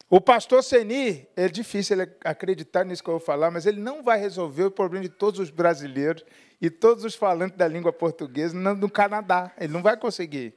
O 0.09 0.21
pastor 0.21 0.63
Seni, 0.63 1.27
é 1.35 1.49
difícil 1.49 1.99
ele 1.99 2.09
acreditar 2.23 2.85
nisso 2.85 3.03
que 3.03 3.09
eu 3.09 3.15
vou 3.15 3.19
falar, 3.19 3.51
mas 3.51 3.65
ele 3.65 3.81
não 3.81 4.01
vai 4.01 4.17
resolver 4.17 4.63
o 4.63 4.71
problema 4.71 5.03
de 5.03 5.09
todos 5.09 5.37
os 5.37 5.49
brasileiros 5.49 6.23
e 6.61 6.69
todos 6.69 7.03
os 7.03 7.13
falantes 7.13 7.57
da 7.57 7.67
língua 7.67 7.91
portuguesa 7.91 8.55
no 8.55 8.89
Canadá. 8.89 9.51
Ele 9.59 9.73
não 9.73 9.83
vai 9.83 9.97
conseguir. 9.97 10.53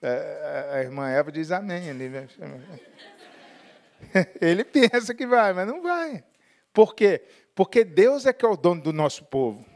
É, 0.00 0.70
a 0.72 0.80
irmã 0.82 1.08
Eva 1.08 1.32
diz 1.32 1.50
amém. 1.50 1.88
Ele, 1.88 2.10
ele 4.40 4.64
pensa 4.64 5.12
que 5.12 5.26
vai, 5.26 5.52
mas 5.52 5.66
não 5.66 5.82
vai. 5.82 6.22
Por 6.72 6.94
quê? 6.94 7.22
Porque 7.56 7.82
Deus 7.82 8.24
é 8.24 8.32
que 8.32 8.44
é 8.44 8.48
o 8.48 8.56
dono 8.56 8.82
do 8.82 8.92
nosso 8.92 9.24
povo. 9.24 9.66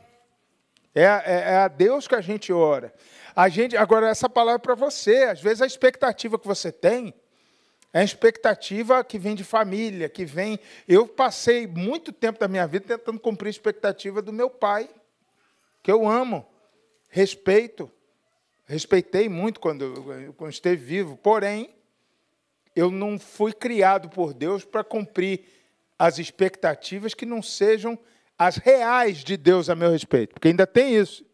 É, 0.94 1.02
é, 1.02 1.52
é 1.52 1.56
a 1.56 1.68
Deus 1.68 2.06
que 2.06 2.14
a 2.14 2.20
gente 2.20 2.52
ora. 2.52 2.94
A 3.34 3.48
gente, 3.48 3.76
agora, 3.76 4.08
essa 4.08 4.28
palavra 4.28 4.60
é 4.60 4.62
para 4.62 4.76
você. 4.76 5.24
Às 5.24 5.42
vezes 5.42 5.60
a 5.60 5.66
expectativa 5.66 6.38
que 6.38 6.46
você 6.46 6.70
tem 6.70 7.12
é 7.96 8.00
a 8.00 8.04
expectativa 8.04 9.02
que 9.02 9.18
vem 9.18 9.34
de 9.34 9.42
família, 9.42 10.06
que 10.06 10.26
vem. 10.26 10.60
Eu 10.86 11.08
passei 11.08 11.66
muito 11.66 12.12
tempo 12.12 12.38
da 12.38 12.46
minha 12.46 12.66
vida 12.66 12.84
tentando 12.98 13.18
cumprir 13.18 13.46
a 13.46 13.50
expectativa 13.50 14.20
do 14.20 14.34
meu 14.34 14.50
pai, 14.50 14.86
que 15.82 15.90
eu 15.90 16.06
amo, 16.06 16.46
respeito, 17.08 17.90
respeitei 18.66 19.30
muito 19.30 19.58
quando, 19.58 20.34
quando 20.36 20.52
esteve 20.52 20.84
vivo, 20.84 21.16
porém, 21.16 21.70
eu 22.74 22.90
não 22.90 23.18
fui 23.18 23.54
criado 23.54 24.10
por 24.10 24.34
Deus 24.34 24.62
para 24.62 24.84
cumprir 24.84 25.46
as 25.98 26.18
expectativas 26.18 27.14
que 27.14 27.24
não 27.24 27.40
sejam 27.40 27.98
as 28.38 28.58
reais 28.58 29.24
de 29.24 29.38
Deus 29.38 29.70
a 29.70 29.74
meu 29.74 29.90
respeito, 29.90 30.34
porque 30.34 30.48
ainda 30.48 30.66
tem 30.66 30.94
isso. 30.94 31.24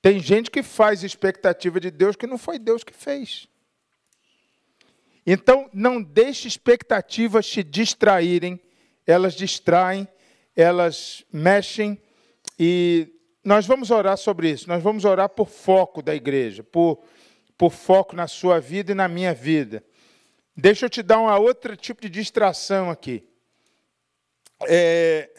Tem 0.00 0.20
gente 0.20 0.52
que 0.52 0.62
faz 0.62 1.02
expectativa 1.02 1.80
de 1.80 1.90
Deus 1.90 2.14
que 2.14 2.28
não 2.28 2.38
foi 2.38 2.60
Deus 2.60 2.84
que 2.84 2.92
fez. 2.92 3.48
Então, 5.26 5.70
não 5.72 6.02
deixe 6.02 6.46
expectativas 6.46 7.46
te 7.46 7.62
distraírem, 7.62 8.60
elas 9.06 9.34
distraem, 9.34 10.06
elas 10.54 11.24
mexem, 11.32 12.00
e 12.58 13.08
nós 13.42 13.66
vamos 13.66 13.90
orar 13.90 14.16
sobre 14.16 14.50
isso. 14.50 14.68
Nós 14.68 14.82
vamos 14.82 15.04
orar 15.04 15.28
por 15.28 15.48
foco 15.48 16.02
da 16.02 16.14
igreja, 16.14 16.62
por, 16.62 17.02
por 17.56 17.70
foco 17.70 18.16
na 18.16 18.26
sua 18.26 18.60
vida 18.60 18.92
e 18.92 18.94
na 18.94 19.08
minha 19.08 19.34
vida. 19.34 19.84
Deixa 20.56 20.86
eu 20.86 20.90
te 20.90 21.02
dar 21.02 21.18
uma 21.18 21.38
outra 21.38 21.76
tipo 21.76 22.00
de 22.00 22.08
distração 22.08 22.90
aqui. 22.90 23.28
É, 24.68 25.30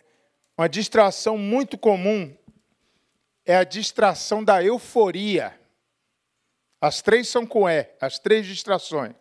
uma 0.58 0.68
distração 0.68 1.38
muito 1.38 1.78
comum 1.78 2.36
é 3.46 3.56
a 3.56 3.64
distração 3.64 4.44
da 4.44 4.64
euforia. 4.64 5.58
As 6.82 7.02
três 7.02 7.28
são 7.28 7.46
com 7.46 7.68
E, 7.70 7.88
as 8.02 8.20
três 8.20 8.46
distrações. 8.46 9.14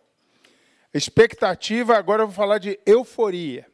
Expectativa, 0.95 1.97
agora 1.97 2.23
eu 2.23 2.27
vou 2.27 2.33
falar 2.33 2.57
de 2.57 2.79
euforia. 2.85 3.67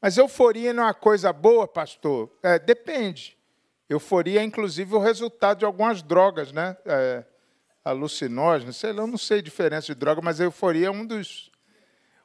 Mas 0.00 0.16
euforia 0.16 0.72
não 0.72 0.84
é 0.84 0.86
uma 0.86 0.94
coisa 0.94 1.32
boa, 1.32 1.66
pastor? 1.66 2.30
É, 2.40 2.56
depende. 2.56 3.36
Euforia 3.88 4.40
é, 4.40 4.44
inclusive, 4.44 4.94
o 4.94 5.00
resultado 5.00 5.58
de 5.58 5.64
algumas 5.64 6.02
drogas, 6.02 6.52
né? 6.52 6.76
É, 6.86 7.24
alucinógenas, 7.84 8.76
sei 8.76 8.92
lá, 8.92 9.02
eu 9.02 9.08
não 9.08 9.18
sei 9.18 9.40
a 9.40 9.42
diferença 9.42 9.88
de 9.88 9.96
droga, 9.96 10.20
mas 10.22 10.38
euforia 10.38 10.86
é 10.86 10.90
um 10.90 11.04
dos. 11.04 11.50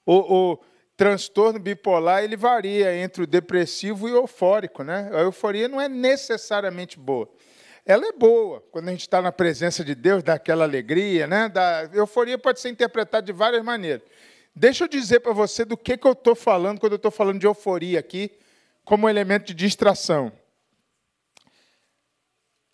O, 0.05 0.51
o 0.51 0.59
transtorno 0.95 1.57
bipolar 1.57 2.23
ele 2.23 2.37
varia 2.37 2.95
entre 2.95 3.23
o 3.23 3.27
depressivo 3.27 4.07
e 4.07 4.11
o 4.11 4.17
eufórico, 4.17 4.83
né? 4.83 5.09
A 5.13 5.21
euforia 5.21 5.67
não 5.67 5.81
é 5.81 5.89
necessariamente 5.89 6.99
boa 6.99 7.27
ela 7.85 8.07
é 8.07 8.11
boa. 8.11 8.61
Quando 8.71 8.87
a 8.87 8.91
gente 8.91 9.01
está 9.01 9.21
na 9.21 9.31
presença 9.31 9.83
de 9.83 9.93
Deus, 9.93 10.23
dá 10.23 10.33
aquela 10.33 10.63
alegria, 10.63 11.27
né? 11.27 11.47
Da 11.47 11.89
euforia 11.93 12.37
pode 12.37 12.59
ser 12.59 12.69
interpretada 12.69 13.25
de 13.25 13.31
várias 13.31 13.63
maneiras. 13.63 14.01
Deixa 14.55 14.85
eu 14.85 14.87
dizer 14.87 15.19
para 15.19 15.33
você 15.33 15.63
do 15.63 15.77
que, 15.77 15.97
que 15.97 16.07
eu 16.07 16.13
estou 16.13 16.33
falando 16.33 16.79
quando 16.79 16.93
eu 16.93 16.97
estou 16.97 17.11
falando 17.11 17.39
de 17.39 17.45
euforia 17.45 17.99
aqui, 17.99 18.31
como 18.83 19.07
elemento 19.07 19.45
de 19.45 19.53
distração. 19.53 20.31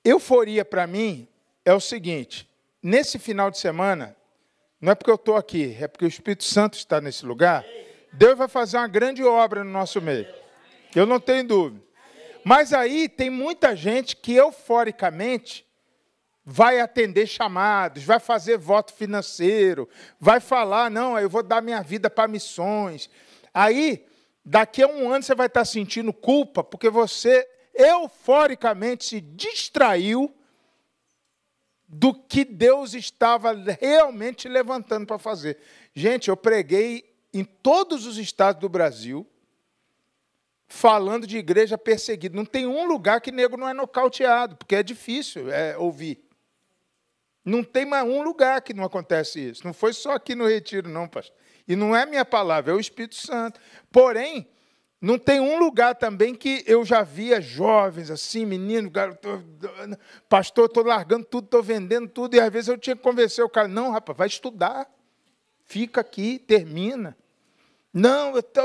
Euforia, 0.06 0.64
para 0.64 0.88
mim, 0.88 1.28
é 1.66 1.74
o 1.74 1.80
seguinte: 1.80 2.50
nesse 2.82 3.20
final 3.20 3.52
de 3.52 3.58
semana, 3.58 4.16
não 4.80 4.94
é 4.94 4.96
porque 4.96 5.12
eu 5.12 5.16
estou 5.16 5.36
aqui, 5.36 5.76
é 5.80 5.88
porque 5.88 6.06
o 6.06 6.08
Espírito 6.08 6.44
Santo 6.44 6.76
está 6.76 7.02
nesse 7.02 7.26
lugar. 7.26 7.66
Deus 8.14 8.38
vai 8.38 8.48
fazer 8.48 8.78
uma 8.78 8.88
grande 8.88 9.24
obra 9.24 9.64
no 9.64 9.72
nosso 9.72 10.02
meio. 10.02 10.28
Eu 10.96 11.06
não 11.06 11.20
tenho 11.20 11.48
dúvida. 11.48 11.91
Mas 12.44 12.74
aí 12.74 13.08
tem 13.08 13.30
muita 13.30 13.76
gente 13.76 14.16
que 14.16 14.34
euforicamente 14.34 15.66
vai 16.44 16.80
atender 16.80 17.28
chamados, 17.28 18.04
vai 18.04 18.20
fazer 18.20 18.58
voto 18.58 18.94
financeiro, 18.94 19.88
vai 20.20 20.40
falar, 20.40 20.90
não, 20.90 21.18
eu 21.20 21.30
vou 21.30 21.44
dar 21.44 21.62
minha 21.62 21.82
vida 21.82 22.10
para 22.10 22.28
missões. 22.28 23.10
Aí, 23.54 24.06
daqui 24.44 24.82
a 24.82 24.88
um 24.88 25.12
ano 25.12 25.24
você 25.24 25.36
vai 25.36 25.48
estar 25.48 25.66
sentindo 25.66 26.12
culpa 26.12 26.64
porque 26.64 26.90
você 26.90 27.48
euforicamente 27.74 29.06
se 29.06 29.22
distraiu 29.22 30.34
do 31.88 32.14
que 32.14 32.46
Deus 32.46 32.94
estava 32.94 33.54
realmente 33.80 34.48
levantando 34.48 35.06
para 35.06 35.18
fazer. 35.18 35.58
Gente, 35.94 36.30
eu 36.30 36.38
preguei 36.38 37.14
em 37.34 37.44
todos 37.44 38.06
os 38.06 38.18
estados 38.18 38.62
do 38.62 38.70
Brasil, 38.70 39.28
falando 40.72 41.28
de 41.28 41.38
igreja 41.38 41.78
perseguida. 41.78 42.36
Não 42.36 42.46
tem 42.46 42.66
um 42.66 42.88
lugar 42.88 43.20
que 43.20 43.32
nego 43.32 43.58
não 43.58 43.68
é 43.68 43.74
nocauteado, 43.74 44.56
porque 44.56 44.76
é 44.76 44.82
difícil 44.82 45.52
é, 45.52 45.78
ouvir. 45.78 46.24
Não 47.44 47.62
tem 47.62 47.86
mais 47.86 48.08
um 48.08 48.22
lugar 48.22 48.62
que 48.62 48.74
não 48.74 48.86
acontece 48.86 49.50
isso. 49.50 49.66
Não 49.66 49.74
foi 49.74 49.92
só 49.92 50.14
aqui 50.14 50.34
no 50.34 50.48
Retiro, 50.48 50.88
não, 50.88 51.08
pastor. 51.08 51.36
E 51.68 51.76
não 51.76 51.96
é 51.96 52.06
minha 52.06 52.24
palavra, 52.24 52.72
é 52.72 52.74
o 52.76 52.80
Espírito 52.80 53.16
Santo. 53.16 53.60
Porém, 53.92 54.48
não 55.00 55.18
tem 55.18 55.42
um 55.42 55.60
lugar 55.60 55.96
também 55.96 56.34
que 56.34 56.64
eu 56.66 56.86
já 56.86 57.04
via 57.04 57.42
jovens 57.42 58.10
assim, 58.10 58.46
menino, 58.46 58.90
garoto, 58.90 59.44
pastor, 60.30 60.68
estou 60.68 60.86
largando 60.86 61.26
tudo, 61.26 61.46
estou 61.46 61.62
vendendo 61.62 62.08
tudo, 62.08 62.36
e 62.36 62.40
às 62.40 62.52
vezes 62.52 62.70
eu 62.70 62.78
tinha 62.78 62.96
que 62.96 63.02
convencer 63.02 63.44
o 63.44 63.50
cara, 63.50 63.68
não, 63.68 63.92
rapaz, 63.92 64.18
vai 64.18 64.28
estudar, 64.28 64.90
fica 65.66 66.00
aqui, 66.02 66.40
termina. 66.40 67.18
Não, 67.94 68.36
eu 68.36 68.44
tô... 68.44 68.62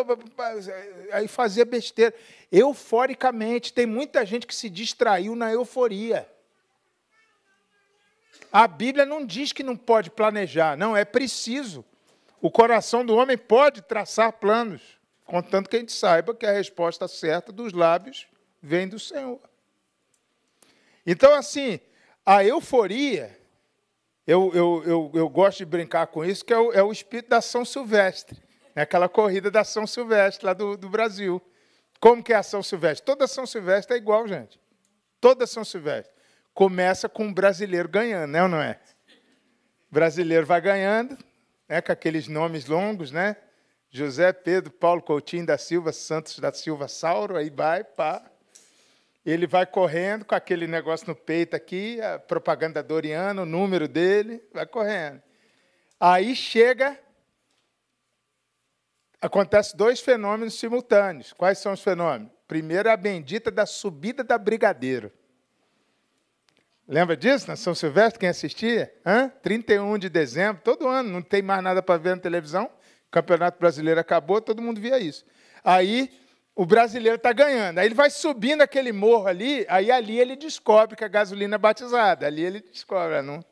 aí 1.13 1.27
fazia 1.27 1.65
besteira. 1.65 2.15
Euforicamente, 2.51 3.73
tem 3.73 3.87
muita 3.87 4.25
gente 4.25 4.47
que 4.47 4.55
se 4.55 4.71
distraiu 4.71 5.35
na 5.35 5.53
euforia. 5.53 6.29
A 8.53 8.69
Bíblia 8.69 9.05
não 9.05 9.25
diz 9.25 9.53
que 9.53 9.63
não 9.63 9.77
pode 9.77 10.11
planejar, 10.11 10.77
não, 10.77 10.97
é 10.97 11.05
preciso. 11.05 11.85
O 12.41 12.51
coração 12.51 13.05
do 13.05 13.15
homem 13.15 13.37
pode 13.37 13.83
traçar 13.83 14.33
planos, 14.33 14.81
contanto 15.25 15.69
que 15.69 15.77
a 15.77 15.81
gente 15.81 15.93
saiba 15.93 16.35
que 16.35 16.47
a 16.47 16.53
resposta 16.53 17.09
certa 17.09 17.51
dos 17.51 17.73
lábios 17.73 18.27
vem 18.63 18.89
do 18.89 18.99
Senhor. 18.99 19.41
Então, 21.05 21.35
assim, 21.35 21.81
a 22.25 22.45
euforia, 22.45 23.39
eu, 24.27 24.53
eu, 24.55 24.83
eu, 24.87 25.11
eu 25.15 25.29
gosto 25.29 25.59
de 25.59 25.65
brincar 25.65 26.07
com 26.09 26.25
isso, 26.25 26.45
que 26.45 26.53
é 26.53 26.59
o, 26.59 26.73
é 26.73 26.83
o 26.83 26.93
espírito 26.93 27.31
da 27.31 27.41
São 27.41 27.65
Silvestre, 27.65 28.43
né? 28.77 28.83
aquela 28.83 29.09
corrida 29.09 29.51
da 29.51 29.65
São 29.65 29.87
Silvestre 29.87 30.45
lá 30.45 30.53
do, 30.53 30.77
do 30.77 30.91
Brasil. 30.91 31.43
Como 31.99 32.23
que 32.23 32.35
é 32.35 32.37
a 32.37 32.43
São 32.43 32.63
Silvestre? 32.63 33.07
Toda 33.07 33.27
São 33.27 33.47
Silvestre 33.47 33.95
é 33.95 33.97
igual, 33.97 34.29
gente. 34.29 34.61
Toda 35.19 35.47
São 35.47 35.65
Silvestre. 35.65 36.15
Começa 36.53 37.09
com 37.09 37.25
um 37.25 37.33
brasileiro 37.33 37.89
ganhando, 37.89 38.31
né 38.31 38.43
ou 38.43 38.49
não 38.49 38.61
é? 38.61 38.79
O 39.91 39.95
brasileiro 39.95 40.45
vai 40.45 40.61
ganhando, 40.61 41.17
né, 41.69 41.81
com 41.81 41.91
aqueles 41.91 42.29
nomes 42.29 42.67
longos, 42.67 43.11
né? 43.11 43.37
José 43.91 44.33
Pedro 44.33 44.71
Paulo 44.71 45.01
Coutinho 45.01 45.47
da 45.47 45.57
Silva 45.57 45.93
Santos 45.93 46.39
da 46.39 46.53
Silva 46.53 46.87
Sauro, 46.87 47.37
aí 47.37 47.49
vai, 47.49 47.83
pá. 47.83 48.23
Ele 49.25 49.47
vai 49.47 49.65
correndo 49.65 50.25
com 50.25 50.35
aquele 50.35 50.67
negócio 50.67 51.09
no 51.09 51.15
peito 51.15 51.57
aqui, 51.57 52.01
a 52.01 52.19
propaganda 52.19 52.83
Doriana, 52.83 53.43
o 53.43 53.47
número 53.47 53.89
dele, 53.89 54.43
vai 54.53 54.67
correndo. 54.67 55.23
Aí 55.99 56.37
chega, 56.37 56.99
acontece 59.21 59.77
dois 59.77 60.01
fenômenos 60.01 60.59
simultâneos. 60.59 61.33
Quais 61.33 61.59
são 61.59 61.73
os 61.73 61.83
fenômenos? 61.83 62.31
Primeiro, 62.47 62.91
a 62.91 62.97
bendita 62.97 63.51
da 63.51 63.67
subida 63.67 64.23
da 64.23 64.39
Brigadeiro. 64.39 65.13
Lembra 66.89 67.17
disso, 67.17 67.49
na 67.49 67.57
São 67.57 67.75
Silvestre, 67.75 68.21
quem 68.21 68.29
assistia? 68.29 68.95
Hã? 69.05 69.29
31 69.43 69.99
de 69.99 70.09
dezembro, 70.09 70.63
todo 70.63 70.87
ano, 70.87 71.11
não 71.11 71.21
tem 71.21 71.43
mais 71.43 71.63
nada 71.63 71.83
para 71.83 71.99
ver 71.99 72.15
na 72.15 72.23
televisão. 72.23 72.67
O 73.09 73.11
Campeonato 73.11 73.59
Brasileiro 73.59 73.99
acabou, 73.99 74.41
todo 74.41 74.63
mundo 74.63 74.81
via 74.81 74.99
isso. 75.01 75.25
Aí 75.65 76.09
o 76.55 76.65
brasileiro 76.65 77.17
está 77.17 77.33
ganhando. 77.33 77.79
Aí 77.79 77.87
ele 77.87 77.95
vai 77.95 78.09
subindo 78.09 78.63
aquele 78.63 78.93
morro 78.93 79.27
ali, 79.27 79.67
aí 79.69 79.91
ali 79.91 80.21
ele 80.21 80.37
descobre 80.37 80.95
que 80.95 81.05
a 81.05 81.09
gasolina 81.09 81.57
é 81.57 81.59
batizada. 81.59 82.25
Ali 82.25 82.43
ele 82.43 82.61
descobre, 82.61 83.17
ah, 83.17 83.23
não, 83.23 83.45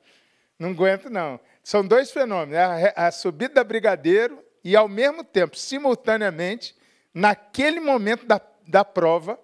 não 0.56 0.70
aguento 0.70 1.10
não. 1.10 1.40
São 1.62 1.84
dois 1.84 2.12
fenômenos, 2.12 2.56
a, 2.56 3.08
a 3.08 3.10
subida 3.10 3.54
da 3.54 3.64
Brigadeiro 3.64 4.38
e, 4.64 4.74
ao 4.74 4.88
mesmo 4.88 5.22
tempo, 5.22 5.56
simultaneamente, 5.58 6.74
naquele 7.12 7.80
momento 7.80 8.24
da, 8.24 8.40
da 8.66 8.84
prova, 8.84 9.38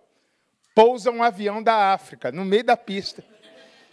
pousa 0.75 1.11
um 1.11 1.23
avião 1.23 1.63
da 1.63 1.93
África, 1.93 2.33
no 2.33 2.45
meio 2.45 2.65
da 2.65 2.77
pista. 2.77 3.23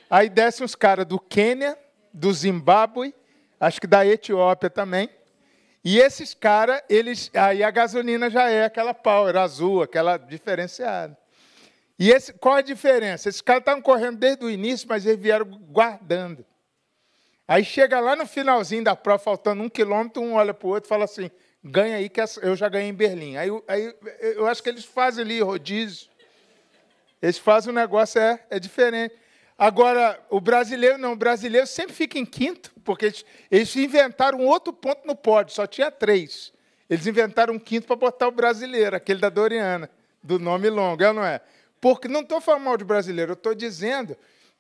Aí 0.10 0.30
descem 0.30 0.66
os 0.66 0.74
caras 0.74 1.06
do 1.06 1.20
Quênia, 1.20 1.78
do 2.14 2.32
Zimbábue, 2.34 3.14
acho 3.60 3.82
que 3.82 3.88
da 3.88 4.06
Etiópia 4.06 4.70
também. 4.70 5.10
E 5.84 6.00
esses 6.00 6.34
caras, 6.34 6.82
eles, 6.90 7.30
aí 7.34 7.64
a 7.64 7.72
gasolina 7.72 8.30
já 8.30 8.50
é 8.50 8.66
aquela 8.66 8.94
power 8.94 9.36
azul, 9.36 9.82
aquela 9.82 10.18
diferenciada. 10.18 11.18
E 12.00 12.12
esse, 12.12 12.32
qual 12.34 12.56
a 12.56 12.62
diferença? 12.62 13.28
Esses 13.28 13.42
caras 13.42 13.62
estavam 13.62 13.82
correndo 13.82 14.18
desde 14.18 14.46
o 14.46 14.50
início, 14.50 14.88
mas 14.88 15.06
eles 15.06 15.20
vieram 15.20 15.46
guardando. 15.46 16.46
Aí 17.48 17.64
chega 17.64 18.00
lá 18.00 18.16
no 18.16 18.28
finalzinho 18.28 18.84
da 18.84 18.96
prova, 18.96 19.20
faltando 19.20 19.64
um 19.64 19.70
quilômetro, 19.70 20.22
um 20.22 20.34
olha 20.34 20.54
para 20.54 20.68
o 20.68 20.72
outro 20.72 20.88
e 20.88 20.90
fala 20.90 21.06
assim: 21.06 21.32
ganha 21.64 21.96
aí 21.96 22.10
que 22.10 22.20
eu 22.42 22.56
já 22.56 22.68
ganhei 22.68 22.90
em 22.90 22.94
Berlim. 22.94 23.38
Aí, 23.38 23.50
aí 23.68 23.96
eu 24.36 24.46
acho 24.46 24.62
que 24.62 24.70
eles 24.70 24.84
fazem 24.84 25.24
ali 25.24 25.40
rodízio. 25.40 26.10
Eles 27.22 27.38
fazem 27.38 27.72
um 27.72 27.76
negócio, 27.76 28.20
é, 28.20 28.44
é 28.50 28.60
diferente. 28.60 29.16
Agora, 29.58 30.20
o 30.30 30.40
brasileiro 30.40 31.00
não, 31.00 31.14
o 31.14 31.16
brasileiro 31.16 31.66
sempre 31.66 31.96
fica 31.96 32.20
em 32.20 32.26
quinto, 32.26 32.72
porque 32.84 33.06
eles, 33.06 33.26
eles 33.50 33.76
inventaram 33.76 34.46
outro 34.46 34.72
ponto 34.72 35.08
no 35.08 35.16
pódio, 35.16 35.56
só 35.56 35.66
tinha 35.66 35.90
três. 35.90 36.54
Eles 36.88 37.08
inventaram 37.08 37.56
um 37.56 37.60
quinto 37.60 37.88
para 37.88 37.96
botar 37.96 38.28
o 38.28 38.32
brasileiro, 38.32 38.96
aquele 38.96 39.20
da 39.20 39.30
Doriana, 39.30 39.90
do 40.22 40.38
nome 40.38 40.70
longo, 40.70 41.02
é 41.04 41.08
ou 41.08 41.14
não 41.14 41.26
é? 41.26 41.42
Porque 41.82 42.08
não 42.08 42.22
estou 42.22 42.40
falando 42.40 42.66
mal 42.66 42.78
de 42.78 42.84
brasileiro, 42.84 43.32
eu 43.32 43.36
estou 43.36 43.56
dizendo 43.56 44.16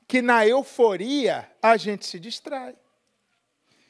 que 0.07 0.21
na 0.21 0.47
euforia 0.47 1.49
a 1.61 1.75
gente 1.75 2.05
se 2.05 2.19
distrai. 2.19 2.75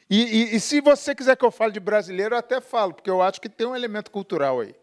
E, 0.09 0.23
e, 0.23 0.55
e, 0.55 0.59
se 0.59 0.79
você 0.79 1.13
quiser 1.13 1.35
que 1.35 1.43
eu 1.43 1.51
fale 1.51 1.73
de 1.73 1.79
brasileiro, 1.79 2.33
eu 2.33 2.39
até 2.39 2.61
falo, 2.61 2.93
porque 2.93 3.09
eu 3.09 3.21
acho 3.21 3.41
que 3.41 3.49
tem 3.49 3.67
um 3.67 3.75
elemento 3.75 4.09
cultural 4.09 4.61
aí. 4.61 4.73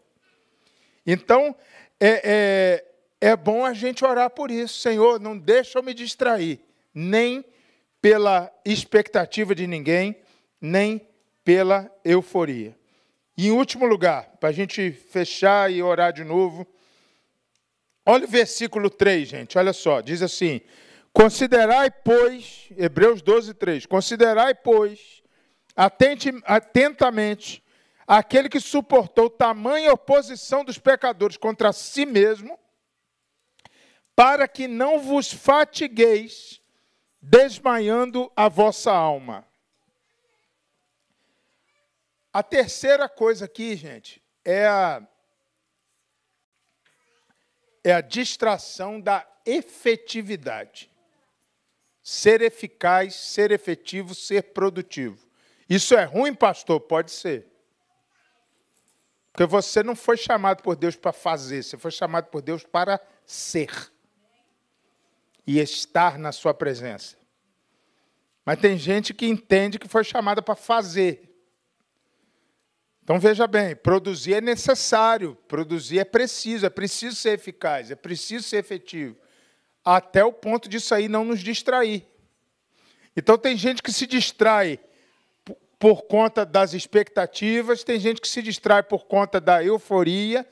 Então, 1.05 1.55
é, 1.99 2.83
é, 3.21 3.29
é 3.29 3.35
bom 3.35 3.65
a 3.65 3.73
gente 3.73 4.05
orar 4.05 4.29
por 4.29 4.51
isso. 4.51 4.79
Senhor, 4.79 5.19
não 5.19 5.37
deixa 5.37 5.79
eu 5.79 5.83
me 5.83 5.93
distrair, 5.95 6.59
nem 6.93 7.43
pela 7.99 8.51
expectativa 8.63 9.55
de 9.55 9.65
ninguém, 9.65 10.15
nem 10.61 11.01
pela 11.43 11.91
euforia. 12.03 12.77
E 13.35 13.47
em 13.47 13.51
último 13.51 13.85
lugar, 13.85 14.37
para 14.39 14.49
a 14.49 14.53
gente 14.53 14.91
fechar 14.91 15.71
e 15.71 15.81
orar 15.81 16.13
de 16.13 16.23
novo, 16.23 16.67
olha 18.05 18.25
o 18.25 18.29
versículo 18.29 18.89
3, 18.91 19.27
gente, 19.27 19.57
olha 19.57 19.73
só, 19.73 20.01
diz 20.01 20.21
assim: 20.21 20.61
Considerai, 21.15 21.89
pois, 21.89 22.67
Hebreus 22.75 23.21
12, 23.21 23.53
3, 23.53 23.85
considerai, 23.85 24.53
pois, 24.53 25.23
atente, 25.73 26.29
atentamente 26.43 27.63
aquele 28.05 28.49
que 28.49 28.59
suportou 28.59 29.29
tamanha 29.29 29.93
oposição 29.93 30.65
dos 30.65 30.77
pecadores 30.77 31.37
contra 31.37 31.71
si 31.71 32.05
mesmo 32.05 32.59
para 34.13 34.45
que 34.45 34.67
não 34.67 34.99
vos 34.99 35.31
fatigueis, 35.31 36.59
desmaiando 37.21 38.29
a 38.35 38.49
vossa 38.49 38.91
alma. 38.91 39.47
A 42.33 42.43
terceira 42.43 43.07
coisa 43.07 43.45
aqui, 43.45 43.77
gente, 43.77 44.21
é 44.43 44.67
a, 44.67 45.01
é 47.85 47.93
a 47.93 48.01
distração 48.01 48.99
da 48.99 49.25
efetividade. 49.45 50.93
Ser 52.07 52.43
eficaz, 52.43 53.15
ser 53.15 53.49
efetivo, 53.49 54.13
ser 54.13 54.53
produtivo. 54.53 55.17
Isso 55.67 55.95
é 55.95 56.03
ruim, 56.03 56.35
pastor? 56.35 56.79
Pode 56.79 57.09
ser. 57.09 57.47
Porque 59.31 59.47
você 59.47 59.81
não 59.81 59.95
foi 59.95 60.15
chamado 60.15 60.61
por 60.61 60.75
Deus 60.75 60.95
para 60.95 61.11
fazer, 61.11 61.63
você 61.63 61.79
foi 61.79 61.89
chamado 61.89 62.27
por 62.27 62.43
Deus 62.43 62.63
para 62.63 63.01
ser 63.25 63.91
e 65.47 65.59
estar 65.59 66.19
na 66.19 66.31
sua 66.31 66.53
presença. 66.53 67.17
Mas 68.45 68.59
tem 68.59 68.77
gente 68.77 69.11
que 69.11 69.25
entende 69.25 69.79
que 69.79 69.87
foi 69.87 70.03
chamada 70.03 70.43
para 70.43 70.55
fazer. 70.55 71.35
Então 73.03 73.19
veja 73.19 73.47
bem, 73.47 73.75
produzir 73.75 74.35
é 74.35 74.41
necessário, 74.41 75.35
produzir 75.47 75.97
é 75.97 76.05
preciso, 76.05 76.67
é 76.67 76.69
preciso 76.69 77.15
ser 77.15 77.31
eficaz, 77.31 77.89
é 77.89 77.95
preciso 77.95 78.47
ser 78.47 78.57
efetivo, 78.57 79.17
até 79.85 80.25
o 80.25 80.33
ponto 80.33 80.67
disso 80.67 80.93
aí 80.95 81.07
não 81.07 81.23
nos 81.23 81.39
distrair. 81.39 82.05
Então 83.15 83.37
tem 83.37 83.55
gente 83.55 83.83
que 83.83 83.93
se 83.93 84.07
distrai 84.07 84.79
por 85.79 86.03
conta 86.03 86.45
das 86.45 86.73
expectativas, 86.73 87.83
tem 87.83 87.99
gente 87.99 88.19
que 88.19 88.27
se 88.27 88.41
distrai 88.41 88.81
por 88.81 89.05
conta 89.05 89.39
da 89.39 89.63
euforia, 89.63 90.45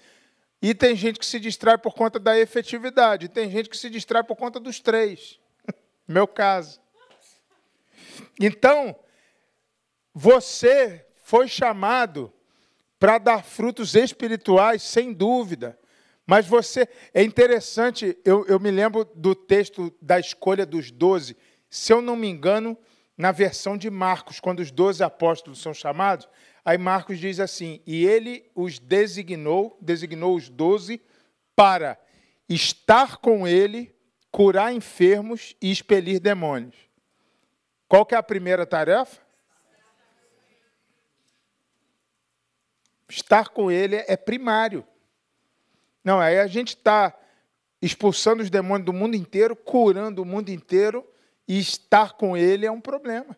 e 0.61 0.73
tem 0.73 0.95
gente 0.95 1.19
que 1.19 1.25
se 1.25 1.41
distrai 1.41 1.77
por 1.77 1.93
conta 1.93 2.17
da 2.17 2.39
efetividade. 2.39 3.27
Tem 3.27 3.51
gente 3.51 3.69
que 3.69 3.75
se 3.75 3.89
distrai 3.89 4.23
por 4.23 4.37
conta 4.37 4.61
dos 4.61 4.79
três. 4.79 5.37
Meu 6.07 6.25
caso. 6.25 6.79
Então, 8.39 8.95
você 10.13 11.05
foi 11.21 11.49
chamado 11.49 12.31
para 12.97 13.17
dar 13.17 13.43
frutos 13.43 13.93
espirituais, 13.93 14.83
sem 14.83 15.11
dúvida. 15.11 15.77
Mas 16.25 16.47
você. 16.47 16.87
É 17.13 17.23
interessante, 17.23 18.17
eu, 18.23 18.45
eu 18.47 18.59
me 18.59 18.71
lembro 18.71 19.05
do 19.15 19.35
texto 19.35 19.93
da 20.01 20.19
escolha 20.19 20.65
dos 20.65 20.91
doze. 20.91 21.35
Se 21.69 21.91
eu 21.91 22.01
não 22.01 22.15
me 22.15 22.27
engano, 22.27 22.77
na 23.17 23.31
versão 23.31 23.77
de 23.77 23.89
Marcos, 23.89 24.39
quando 24.39 24.59
os 24.59 24.71
doze 24.71 25.03
apóstolos 25.03 25.61
são 25.61 25.73
chamados, 25.73 26.27
Aí 26.65 26.77
Marcos 26.77 27.19
diz 27.19 27.39
assim: 27.39 27.81
e 27.85 28.05
ele 28.05 28.49
os 28.55 28.79
designou, 28.79 29.77
designou 29.81 30.35
os 30.35 30.49
doze, 30.49 31.01
para 31.55 31.99
estar 32.47 33.17
com 33.17 33.47
ele, 33.47 33.93
curar 34.31 34.73
enfermos 34.73 35.55
e 35.61 35.71
expelir 35.71 36.19
demônios. 36.19 36.75
Qual 37.87 38.05
que 38.05 38.15
é 38.15 38.17
a 38.17 38.23
primeira 38.23 38.65
tarefa? 38.65 39.21
Estar 43.09 43.49
com 43.49 43.69
ele 43.69 43.97
é 44.07 44.17
primário. 44.17 44.87
Não, 46.03 46.19
aí 46.19 46.39
a 46.39 46.47
gente 46.47 46.69
está 46.69 47.17
expulsando 47.81 48.43
os 48.43 48.49
demônios 48.49 48.85
do 48.85 48.93
mundo 48.93 49.15
inteiro, 49.15 49.55
curando 49.55 50.21
o 50.21 50.25
mundo 50.25 50.49
inteiro, 50.49 51.05
e 51.47 51.59
estar 51.59 52.13
com 52.13 52.35
ele 52.35 52.65
é 52.65 52.71
um 52.71 52.81
problema. 52.81 53.37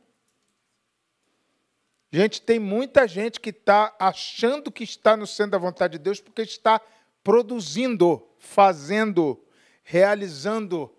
Gente, 2.12 2.42
tem 2.42 2.60
muita 2.60 3.08
gente 3.08 3.40
que 3.40 3.50
está 3.50 3.94
achando 4.00 4.72
que 4.72 4.84
está 4.84 5.18
no 5.18 5.28
centro 5.28 5.52
da 5.52 5.58
vontade 5.58 5.98
de 5.98 6.04
Deus 6.04 6.22
porque 6.22 6.44
está 6.44 6.80
produzindo, 7.24 8.26
fazendo, 8.38 9.44
realizando. 9.84 10.96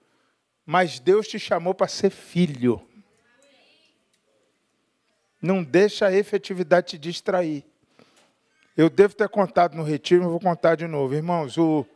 Mas 0.65 0.99
Deus 0.99 1.27
te 1.27 1.39
chamou 1.39 1.73
para 1.73 1.89
ser 1.89 2.11
filho. 2.11 2.87
Não 5.41 5.63
deixa 5.63 6.09
a 6.09 6.13
efetividade 6.13 6.89
te 6.89 6.99
distrair. 6.99 7.65
Eu 8.77 8.91
devo 8.91 9.15
ter 9.15 9.29
contado 9.29 9.75
no 9.75 9.83
retiro, 9.83 10.23
mas 10.23 10.31
vou 10.31 10.41
contar 10.41 10.75
de 10.75 10.87
novo. 10.87 11.15
Irmãos, 11.15 11.57
o, 11.57 11.87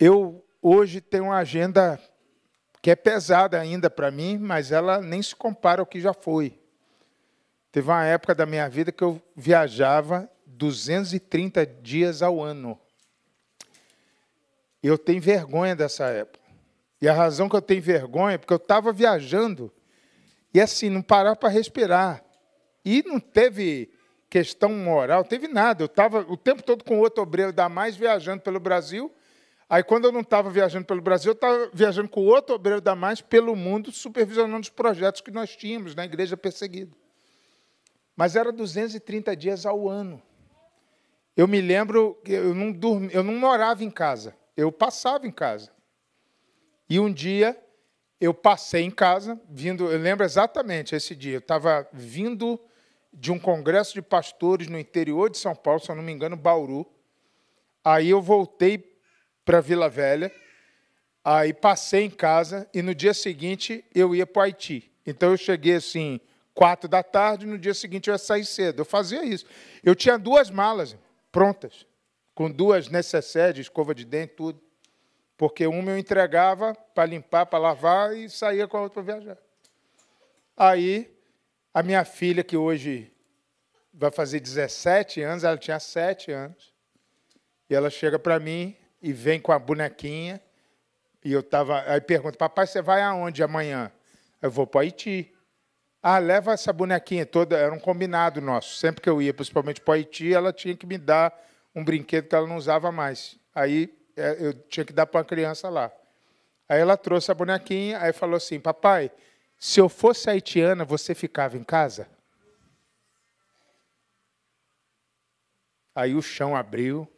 eu, 0.00 0.44
hoje 0.60 1.00
tem 1.00 1.20
uma 1.20 1.36
agenda 1.36 2.00
que 2.82 2.90
é 2.90 2.96
pesada 2.96 3.60
ainda 3.60 3.88
para 3.88 4.10
mim, 4.10 4.36
mas 4.36 4.72
ela 4.72 5.00
nem 5.00 5.22
se 5.22 5.36
compara 5.36 5.80
ao 5.80 5.86
que 5.86 6.00
já 6.00 6.12
foi. 6.12 6.58
Teve 7.70 7.88
uma 7.88 8.04
época 8.04 8.34
da 8.34 8.44
minha 8.44 8.68
vida 8.68 8.90
que 8.90 9.04
eu 9.04 9.22
viajava 9.36 10.28
230 10.46 11.64
dias 11.64 12.22
ao 12.22 12.42
ano. 12.42 12.78
Eu 14.82 14.98
tenho 14.98 15.22
vergonha 15.22 15.76
dessa 15.76 16.06
época. 16.06 16.40
E 17.00 17.08
a 17.08 17.12
razão 17.12 17.48
que 17.48 17.54
eu 17.54 17.62
tenho 17.62 17.80
vergonha 17.80 18.34
é 18.34 18.38
porque 18.38 18.52
eu 18.52 18.58
estava 18.58 18.92
viajando 18.92 19.72
e 20.52 20.60
assim, 20.60 20.90
não 20.90 21.02
parar 21.02 21.36
para 21.36 21.48
respirar. 21.48 22.24
E 22.84 23.02
não 23.06 23.20
teve 23.20 23.93
questão 24.34 24.70
moral, 24.70 25.22
teve 25.22 25.46
nada. 25.46 25.84
Eu 25.84 25.86
estava 25.86 26.26
o 26.28 26.36
tempo 26.36 26.60
todo 26.60 26.82
com 26.82 26.98
outro 26.98 27.22
obreiro 27.22 27.52
da 27.52 27.68
mais 27.68 27.94
viajando 27.94 28.42
pelo 28.42 28.58
Brasil. 28.58 29.14
Aí, 29.70 29.80
quando 29.84 30.06
eu 30.06 30.12
não 30.12 30.22
estava 30.22 30.50
viajando 30.50 30.84
pelo 30.84 31.00
Brasil, 31.00 31.30
eu 31.30 31.36
estava 31.36 31.70
viajando 31.72 32.08
com 32.08 32.26
outro 32.26 32.56
obreiro 32.56 32.80
da 32.80 32.96
mais 32.96 33.20
pelo 33.20 33.54
mundo, 33.54 33.92
supervisionando 33.92 34.62
os 34.62 34.68
projetos 34.68 35.20
que 35.20 35.30
nós 35.30 35.54
tínhamos 35.54 35.94
na 35.94 36.04
igreja 36.04 36.36
perseguida. 36.36 36.90
Mas 38.16 38.34
era 38.34 38.50
230 38.50 39.36
dias 39.36 39.64
ao 39.64 39.88
ano. 39.88 40.20
Eu 41.36 41.46
me 41.46 41.60
lembro 41.60 42.20
que 42.24 42.32
eu 42.32 42.56
não, 42.56 42.72
dormi, 42.72 43.10
eu 43.12 43.22
não 43.22 43.36
morava 43.36 43.84
em 43.84 43.90
casa, 43.90 44.34
eu 44.56 44.72
passava 44.72 45.28
em 45.28 45.32
casa. 45.32 45.70
E 46.90 46.98
um 46.98 47.12
dia 47.12 47.56
eu 48.20 48.34
passei 48.34 48.82
em 48.82 48.90
casa, 48.90 49.40
vindo, 49.48 49.88
eu 49.92 49.98
lembro 50.00 50.24
exatamente 50.24 50.92
esse 50.96 51.14
dia, 51.14 51.34
eu 51.34 51.38
estava 51.38 51.88
vindo 51.92 52.58
de 53.14 53.30
um 53.30 53.38
congresso 53.38 53.94
de 53.94 54.02
pastores 54.02 54.68
no 54.68 54.78
interior 54.78 55.30
de 55.30 55.38
São 55.38 55.54
Paulo, 55.54 55.80
se 55.80 55.90
eu 55.90 55.94
não 55.94 56.02
me 56.02 56.12
engano, 56.12 56.36
Bauru. 56.36 56.84
Aí 57.82 58.10
eu 58.10 58.20
voltei 58.20 58.98
para 59.44 59.60
Vila 59.60 59.88
Velha, 59.88 60.32
aí 61.22 61.52
passei 61.52 62.04
em 62.04 62.10
casa 62.10 62.68
e 62.74 62.82
no 62.82 62.94
dia 62.94 63.14
seguinte 63.14 63.84
eu 63.94 64.14
ia 64.14 64.26
para 64.26 64.40
o 64.40 64.42
Haiti. 64.42 64.90
Então 65.06 65.30
eu 65.30 65.36
cheguei 65.36 65.76
assim, 65.76 66.20
quatro 66.54 66.88
da 66.88 67.02
tarde, 67.02 67.46
no 67.46 67.58
dia 67.58 67.74
seguinte 67.74 68.08
eu 68.08 68.14
ia 68.14 68.18
sair 68.18 68.44
cedo. 68.44 68.80
Eu 68.80 68.84
fazia 68.84 69.24
isso. 69.24 69.46
Eu 69.82 69.94
tinha 69.94 70.18
duas 70.18 70.50
malas 70.50 70.96
prontas, 71.30 71.86
com 72.34 72.50
duas 72.50 72.88
necessárias, 72.88 73.66
escova 73.66 73.94
de 73.94 74.04
dente, 74.04 74.34
tudo. 74.34 74.60
Porque 75.36 75.66
uma 75.66 75.90
eu 75.90 75.98
entregava 75.98 76.74
para 76.94 77.06
limpar, 77.06 77.46
para 77.46 77.58
lavar 77.58 78.16
e 78.16 78.30
saía 78.30 78.66
com 78.66 78.76
a 78.76 78.82
outra 78.82 79.02
para 79.02 79.14
viajar. 79.14 79.38
Aí, 80.56 81.13
a 81.74 81.82
minha 81.82 82.04
filha, 82.04 82.44
que 82.44 82.56
hoje 82.56 83.12
vai 83.92 84.12
fazer 84.12 84.38
17 84.38 85.20
anos, 85.20 85.42
ela 85.42 85.58
tinha 85.58 85.80
7 85.80 86.30
anos, 86.30 86.72
e 87.68 87.74
ela 87.74 87.90
chega 87.90 88.18
para 88.18 88.38
mim 88.38 88.76
e 89.02 89.12
vem 89.12 89.40
com 89.40 89.50
a 89.50 89.58
bonequinha, 89.58 90.40
e 91.24 91.32
eu 91.32 91.40
estava. 91.40 91.82
Aí 91.90 92.00
pergunta: 92.00 92.38
Papai, 92.38 92.66
você 92.66 92.80
vai 92.80 93.02
aonde 93.02 93.42
amanhã? 93.42 93.90
Eu 94.40 94.50
vou 94.50 94.66
para 94.66 94.82
Haiti. 94.82 95.32
Ah, 96.02 96.18
leva 96.18 96.52
essa 96.52 96.72
bonequinha 96.72 97.24
toda. 97.24 97.56
Era 97.56 97.72
um 97.72 97.80
combinado 97.80 98.40
nosso. 98.40 98.76
Sempre 98.76 99.00
que 99.00 99.08
eu 99.08 99.22
ia, 99.22 99.32
principalmente 99.32 99.80
para 99.80 99.94
Haiti, 99.94 100.34
ela 100.34 100.52
tinha 100.52 100.76
que 100.76 100.86
me 100.86 100.98
dar 100.98 101.34
um 101.74 101.82
brinquedo 101.82 102.28
que 102.28 102.34
ela 102.34 102.46
não 102.46 102.56
usava 102.56 102.92
mais. 102.92 103.38
Aí 103.54 103.92
é, 104.14 104.36
eu 104.38 104.52
tinha 104.52 104.84
que 104.84 104.92
dar 104.92 105.06
para 105.06 105.18
uma 105.18 105.24
criança 105.24 105.70
lá. 105.70 105.90
Aí 106.68 106.78
ela 106.78 106.96
trouxe 106.96 107.30
a 107.30 107.34
bonequinha, 107.34 107.98
aí 108.00 108.12
falou 108.12 108.36
assim: 108.36 108.60
Papai, 108.60 109.10
se 109.64 109.80
eu 109.80 109.88
fosse 109.88 110.28
haitiana, 110.28 110.84
você 110.84 111.14
ficava 111.14 111.56
em 111.56 111.64
casa? 111.64 112.06
Aí 115.94 116.14
o 116.14 116.20
chão 116.20 116.54
abriu, 116.54 117.10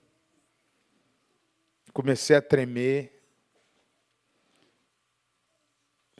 comecei 1.92 2.36
a 2.36 2.40
tremer. 2.40 3.20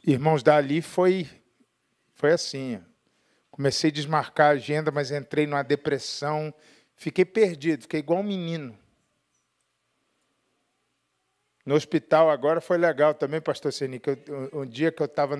Irmãos, 0.05 0.43
dali 0.43 0.81
foi, 0.81 1.29
foi 2.13 2.33
assim. 2.33 2.83
Comecei 3.49 3.89
a 3.89 3.93
desmarcar 3.93 4.47
a 4.47 4.55
agenda, 4.55 4.91
mas 4.91 5.11
entrei 5.11 5.47
numa 5.47 5.63
depressão. 5.63 6.53
Fiquei 6.97 7.23
perdido, 7.23 7.83
fiquei 7.83 8.01
igual 8.01 8.19
um 8.19 8.23
menino. 8.23 8.77
No 11.65 11.75
hospital 11.75 12.29
agora 12.29 12.59
foi 12.59 12.77
legal 12.77 13.13
também, 13.13 13.39
pastor 13.39 13.71
Seni, 13.71 13.97
que 13.97 14.09
eu, 14.09 14.17
um 14.51 14.65
dia 14.65 14.91
que 14.91 15.01
eu 15.01 15.05
estava 15.05 15.37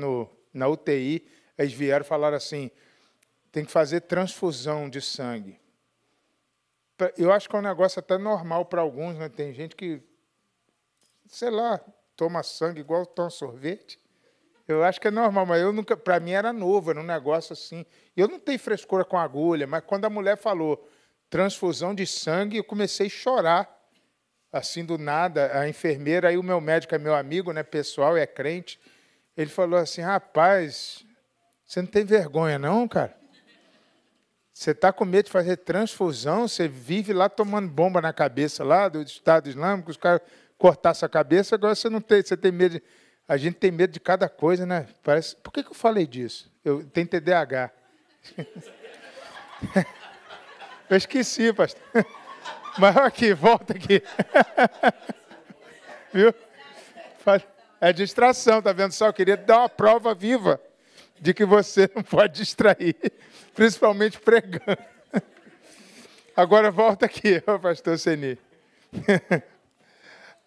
na 0.53 0.67
UTI, 0.67 1.27
eles 1.57 1.73
vieram 1.73 2.05
falaram 2.05 2.37
assim, 2.37 2.71
tem 3.51 3.65
que 3.65 3.71
fazer 3.71 4.01
transfusão 4.01 4.89
de 4.89 5.01
sangue. 5.01 5.59
Eu 7.17 7.31
acho 7.31 7.47
que 7.47 7.55
é 7.55 7.59
um 7.59 7.61
negócio 7.61 7.99
até 7.99 8.17
normal 8.17 8.65
para 8.65 8.81
alguns, 8.81 9.17
né? 9.17 9.29
Tem 9.29 9.53
gente 9.53 9.75
que, 9.75 10.01
sei 11.27 11.49
lá, 11.49 11.79
toma 12.15 12.41
sangue 12.41 12.81
igual 12.81 13.05
toma 13.05 13.29
sorvete. 13.29 13.99
Eu 14.67 14.83
acho 14.83 14.99
que 14.99 15.07
é 15.07 15.11
normal, 15.11 15.45
mas 15.45 15.61
eu 15.61 15.71
nunca, 15.71 15.95
para 15.95 16.19
mim 16.19 16.31
era 16.31 16.51
novo, 16.51 16.89
era 16.89 16.99
um 16.99 17.03
negócio 17.03 17.53
assim. 17.53 17.85
Eu 18.15 18.27
não 18.27 18.39
tenho 18.39 18.59
frescura 18.59 19.05
com 19.05 19.17
agulha, 19.17 19.65
mas 19.65 19.83
quando 19.85 20.05
a 20.05 20.09
mulher 20.09 20.37
falou 20.37 20.87
transfusão 21.29 21.93
de 21.95 22.05
sangue, 22.05 22.57
eu 22.57 22.63
comecei 22.63 23.07
a 23.07 23.09
chorar 23.09 23.77
assim 24.51 24.83
do 24.83 24.97
nada, 24.97 25.57
a 25.57 25.69
enfermeira, 25.69 26.29
aí 26.29 26.37
o 26.37 26.43
meu 26.43 26.59
médico 26.59 26.95
é 26.95 26.97
meu 26.97 27.15
amigo, 27.15 27.51
né, 27.51 27.63
pessoal, 27.63 28.17
é 28.17 28.25
crente, 28.25 28.79
ele 29.37 29.49
falou 29.49 29.79
assim, 29.79 30.01
rapaz, 30.01 31.05
você 31.65 31.81
não 31.81 31.87
tem 31.87 32.03
vergonha 32.03 32.57
não, 32.57 32.87
cara? 32.87 33.15
Você 34.51 34.71
está 34.71 34.91
com 34.91 35.05
medo 35.05 35.25
de 35.25 35.31
fazer 35.31 35.57
transfusão, 35.57 36.47
você 36.47 36.67
vive 36.67 37.13
lá 37.13 37.29
tomando 37.29 37.69
bomba 37.69 38.01
na 38.01 38.11
cabeça 38.11 38.63
lá 38.63 38.89
do 38.89 39.03
Estado 39.03 39.47
Islâmico, 39.47 39.91
os 39.91 39.97
caras 39.97 40.21
cortar 40.57 40.95
sua 40.95 41.07
cabeça, 41.07 41.53
agora 41.53 41.75
você 41.75 41.87
não 41.87 42.01
tem, 42.01 42.23
você 42.23 42.35
tem 42.35 42.51
medo 42.51 42.79
de, 42.79 42.83
a 43.27 43.37
gente 43.37 43.55
tem 43.55 43.69
medo 43.71 43.91
de 43.91 43.99
cada 43.99 44.27
coisa, 44.27 44.65
né? 44.65 44.87
Parece, 45.03 45.35
por 45.35 45.51
que, 45.51 45.61
que 45.61 45.69
eu 45.69 45.75
falei 45.75 46.07
disso? 46.07 46.51
Eu 46.65 46.83
tenho 46.85 47.07
TDAH. 47.07 47.69
eu 50.89 50.97
esqueci, 50.97 51.53
pastor. 51.53 51.81
Mas 52.79 52.97
aqui, 52.97 53.33
volta 53.33 53.73
aqui. 53.73 54.01
Viu? 56.13 56.33
É 57.79 57.93
distração, 57.93 58.61
tá 58.61 58.73
vendo 58.73 58.91
só? 58.91 59.07
Eu 59.07 59.13
queria 59.13 59.37
dar 59.37 59.59
uma 59.59 59.69
prova 59.69 60.13
viva 60.15 60.59
de 61.19 61.33
que 61.33 61.45
você 61.45 61.89
não 61.95 62.03
pode 62.03 62.39
distrair, 62.39 62.95
principalmente 63.53 64.19
pregando. 64.19 64.77
Agora 66.35 66.71
volta 66.71 67.05
aqui, 67.05 67.39
pastor 67.61 67.97
Seni. 67.97 68.37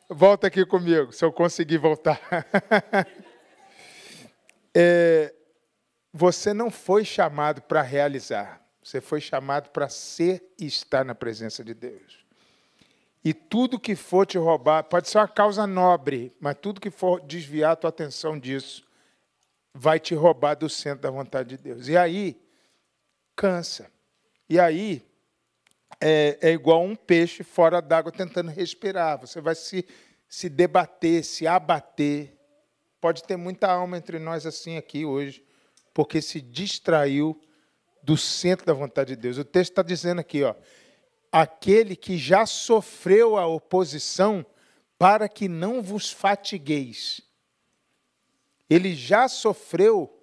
Volta 0.09 0.49
aqui 0.49 0.67
comigo, 0.67 1.13
se 1.13 1.25
eu 1.25 1.33
conseguir 1.33 1.79
voltar. 1.79 2.21
É, 4.75 5.33
você 6.13 6.53
não 6.53 6.71
foi 6.71 7.05
chamado 7.05 7.63
para 7.63 7.83
realizar, 7.83 8.61
você 8.83 9.01
foi 9.01 9.21
chamado 9.21 9.71
para 9.71 9.89
ser 9.89 10.43
e 10.59 10.67
estar 10.67 11.05
na 11.05 11.15
presença 11.15 11.63
de 11.63 11.75
Deus. 11.75 12.20
E 13.23 13.35
tudo 13.35 13.79
que 13.79 13.95
for 13.95 14.25
te 14.25 14.39
roubar, 14.39 14.85
pode 14.85 15.09
ser 15.09 15.19
uma 15.19 15.29
causa 15.29 15.67
nobre, 15.67 16.33
mas 16.41 16.57
tudo 16.61 16.81
que 16.81 16.91
for 16.91 17.21
desviar 17.21 17.73
a 17.73 17.77
tua 17.77 17.91
atenção 17.91 18.39
disso, 18.39 18.87
vai 19.75 20.01
te 20.01 20.15
roubar 20.15 20.55
do 20.55 20.69
centro 20.71 21.03
da 21.03 21.11
vontade 21.11 21.51
de 21.51 21.63
Deus. 21.63 21.87
E 21.87 21.97
aí, 21.97 22.41
cansa. 23.37 23.91
E 24.49 24.59
aí, 24.59 25.07
é, 26.01 26.39
é 26.41 26.51
igual 26.51 26.83
um 26.83 26.97
peixe 26.97 27.45
fora 27.45 27.83
d'água 27.83 28.11
tentando 28.11 28.51
respirar. 28.51 29.21
Você 29.21 29.39
vai 29.41 29.55
se, 29.55 29.87
se 30.27 30.49
debater, 30.49 31.23
se 31.23 31.47
abater. 31.47 32.35
Pode 33.03 33.23
ter 33.23 33.37
muita 33.37 33.71
alma 33.71 33.99
entre 33.99 34.19
nós 34.19 34.47
assim 34.47 34.79
aqui 34.79 35.05
hoje, 35.05 35.45
porque 35.93 36.23
se 36.23 36.41
distraiu 36.41 37.39
do 38.03 38.17
centro 38.17 38.65
da 38.65 38.73
vontade 38.73 39.15
de 39.15 39.21
Deus. 39.21 39.37
O 39.37 39.45
texto 39.45 39.73
está 39.73 39.83
dizendo 39.83 40.21
aqui, 40.21 40.43
ó 40.43 40.55
aquele 41.33 41.95
que 41.95 42.17
já 42.17 42.45
sofreu 42.47 43.37
a 43.37 43.47
oposição, 43.47 44.45
para 44.99 45.29
que 45.29 45.49
não 45.49 45.83
vos 45.83 46.11
fatigueis. 46.11 47.23
Ele 48.69 48.95
já 48.95 49.29
sofreu 49.29 50.23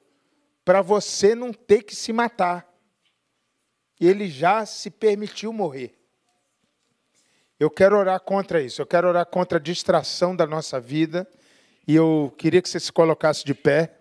para 0.63 0.81
você 0.81 1.33
não 1.33 1.51
ter 1.51 1.83
que 1.83 1.95
se 1.95 2.13
matar. 2.13 2.71
Ele 3.99 4.29
já 4.29 4.65
se 4.65 4.91
permitiu 4.91 5.51
morrer. 5.51 5.97
Eu 7.59 7.71
quero 7.71 7.97
orar 7.97 8.19
contra 8.19 8.61
isso, 8.61 8.81
eu 8.81 8.85
quero 8.85 9.07
orar 9.07 9.25
contra 9.25 9.57
a 9.57 9.61
distração 9.61 10.35
da 10.35 10.45
nossa 10.45 10.79
vida, 10.79 11.27
e 11.87 11.95
eu 11.95 12.31
queria 12.37 12.61
que 12.61 12.69
você 12.69 12.79
se 12.79 12.91
colocasse 12.91 13.43
de 13.43 13.55
pé. 13.55 13.97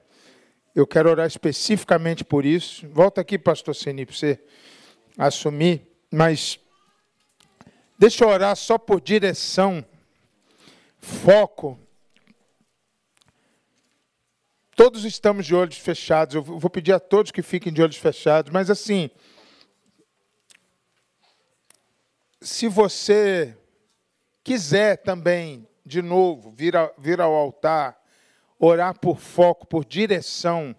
Eu 0.74 0.86
quero 0.86 1.08
orar 1.08 1.26
especificamente 1.26 2.22
por 2.22 2.44
isso. 2.44 2.86
Volta 2.88 3.22
aqui, 3.22 3.38
pastor 3.38 3.74
Seni, 3.74 4.04
para 4.04 4.14
você 4.14 4.38
assumir, 5.16 5.90
mas 6.12 6.58
Deixa 7.98 8.24
eu 8.24 8.28
orar 8.28 8.54
só 8.54 8.76
por 8.76 9.00
direção, 9.00 9.82
foco. 10.98 11.78
Todos 14.74 15.06
estamos 15.06 15.46
de 15.46 15.54
olhos 15.54 15.78
fechados. 15.78 16.35
Eu 16.35 16.42
vou 16.42 16.68
pedir 16.68 16.92
a 16.92 17.00
todos 17.00 17.32
que 17.32 17.40
fiquem 17.40 17.72
de 17.72 17.80
olhos 17.80 17.96
fechados, 17.96 18.52
mas 18.52 18.68
assim, 18.68 19.11
se 22.42 22.68
você 22.68 23.56
quiser 24.44 24.98
também 24.98 25.66
de 25.85 26.02
novo, 26.02 26.50
vir, 26.50 26.76
a, 26.76 26.92
vir 26.98 27.18
ao 27.18 27.32
altar, 27.32 27.98
orar 28.59 28.98
por 28.98 29.18
foco, 29.18 29.66
por 29.66 29.87
direção, 29.87 30.76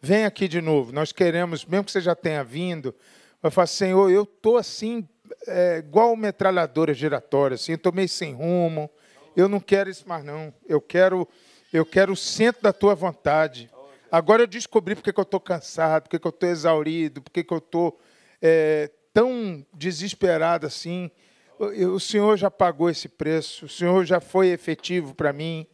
vem 0.00 0.24
aqui 0.24 0.48
de 0.48 0.60
novo. 0.60 0.90
Nós 0.90 1.12
queremos, 1.12 1.64
mesmo 1.64 1.84
que 1.84 1.92
você 1.92 2.00
já 2.00 2.16
tenha 2.16 2.42
vindo, 2.42 2.92
vai 3.40 3.50
falar, 3.52 3.68
Senhor, 3.68 4.10
eu 4.10 4.24
estou 4.24 4.56
assim, 4.56 5.08
é, 5.46 5.78
igual 5.78 6.16
metralhadora 6.16 6.92
giratória, 6.92 7.54
assim, 7.54 7.72
estou 7.72 7.92
meio 7.92 8.08
sem 8.08 8.34
rumo, 8.34 8.90
eu 9.36 9.48
não 9.48 9.60
quero 9.60 9.88
isso 9.88 10.08
mais 10.08 10.24
não, 10.24 10.52
eu 10.66 10.80
quero, 10.80 11.28
eu 11.72 11.86
quero 11.86 12.12
o 12.12 12.16
centro 12.16 12.62
da 12.62 12.72
tua 12.72 12.94
vontade. 12.94 13.70
Agora 14.10 14.42
eu 14.42 14.46
descobri 14.46 14.94
porque 14.94 15.12
que 15.12 15.20
eu 15.20 15.22
estou 15.22 15.38
cansado, 15.38 16.04
porque 16.04 16.18
que 16.18 16.26
eu 16.26 16.30
estou 16.30 16.48
exaurido, 16.48 17.22
porque 17.22 17.44
que 17.44 17.52
eu 17.52 17.58
estou 17.58 18.00
é, 18.40 18.90
tão 19.12 19.64
desesperado 19.72 20.66
assim. 20.66 21.10
O 21.58 21.98
Senhor 21.98 22.36
já 22.36 22.50
pagou 22.50 22.88
esse 22.88 23.08
preço, 23.08 23.66
o 23.66 23.68
Senhor 23.68 24.04
já 24.04 24.20
foi 24.20 24.48
efetivo 24.48 25.14
para 25.14 25.32
mim, 25.32 25.66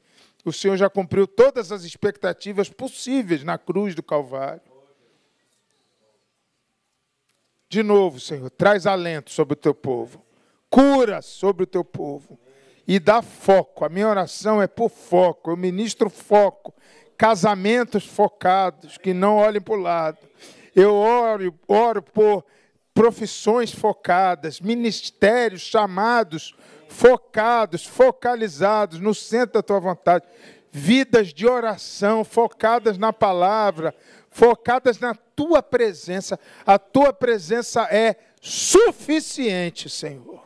o 0.45 0.53
Senhor 0.53 0.77
já 0.77 0.91
cumpriu 0.91 1.27
todas 1.27 1.71
as 1.71 1.85
expectativas 1.85 2.69
possíveis 2.69 3.45
na 3.45 3.57
cruz 3.59 3.95
do 3.95 4.03
Calvário. 4.03 4.74
De 7.75 7.83
novo, 7.83 8.21
Senhor, 8.21 8.49
traz 8.51 8.87
alento 8.87 9.33
sobre 9.33 9.55
o 9.55 9.57
teu 9.57 9.75
povo, 9.75 10.25
cura 10.71 11.21
sobre 11.21 11.65
o 11.65 11.67
teu 11.67 11.85
povo 11.85 12.39
e 12.87 13.01
dá 13.01 13.21
foco. 13.21 13.85
A 13.85 13.89
minha 13.89 14.07
oração 14.07 14.63
é 14.63 14.69
por 14.69 14.89
foco, 14.89 15.51
eu 15.51 15.57
ministro 15.57 16.09
foco, 16.09 16.73
casamentos 17.19 18.07
focados, 18.07 18.97
que 18.97 19.13
não 19.13 19.39
olhem 19.39 19.61
para 19.61 19.75
o 19.75 19.81
lado. 19.81 20.19
Eu 20.73 20.95
oro, 20.95 21.53
oro 21.67 22.01
por 22.01 22.45
profissões 22.95 23.73
focadas, 23.73 24.61
ministérios 24.61 25.63
chamados, 25.63 26.55
focados, 26.89 27.85
focalizados 27.85 29.01
no 29.01 29.13
centro 29.13 29.55
da 29.55 29.63
tua 29.65 29.81
vontade, 29.81 30.25
vidas 30.71 31.35
de 31.35 31.45
oração 31.45 32.23
focadas 32.23 32.97
na 32.97 33.13
palavra, 33.13 33.93
focadas 34.35 34.99
na 34.99 35.15
tua 35.15 35.63
presença. 35.63 36.39
A 36.67 36.77
tua 36.77 37.13
presença 37.13 37.83
é 37.85 38.17
suficiente, 38.41 39.89
Senhor. 39.89 40.45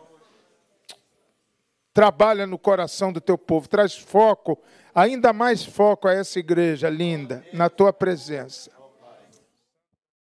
Trabalha 1.94 2.46
no 2.46 2.58
coração 2.58 3.10
do 3.10 3.20
teu 3.20 3.38
povo, 3.38 3.66
traz 3.66 3.96
foco, 3.96 4.58
ainda 4.94 5.32
mais 5.32 5.64
foco 5.64 6.06
a 6.06 6.12
essa 6.12 6.38
igreja 6.38 6.90
linda, 6.90 7.44
na 7.52 7.70
tua 7.70 7.92
presença. 7.92 8.70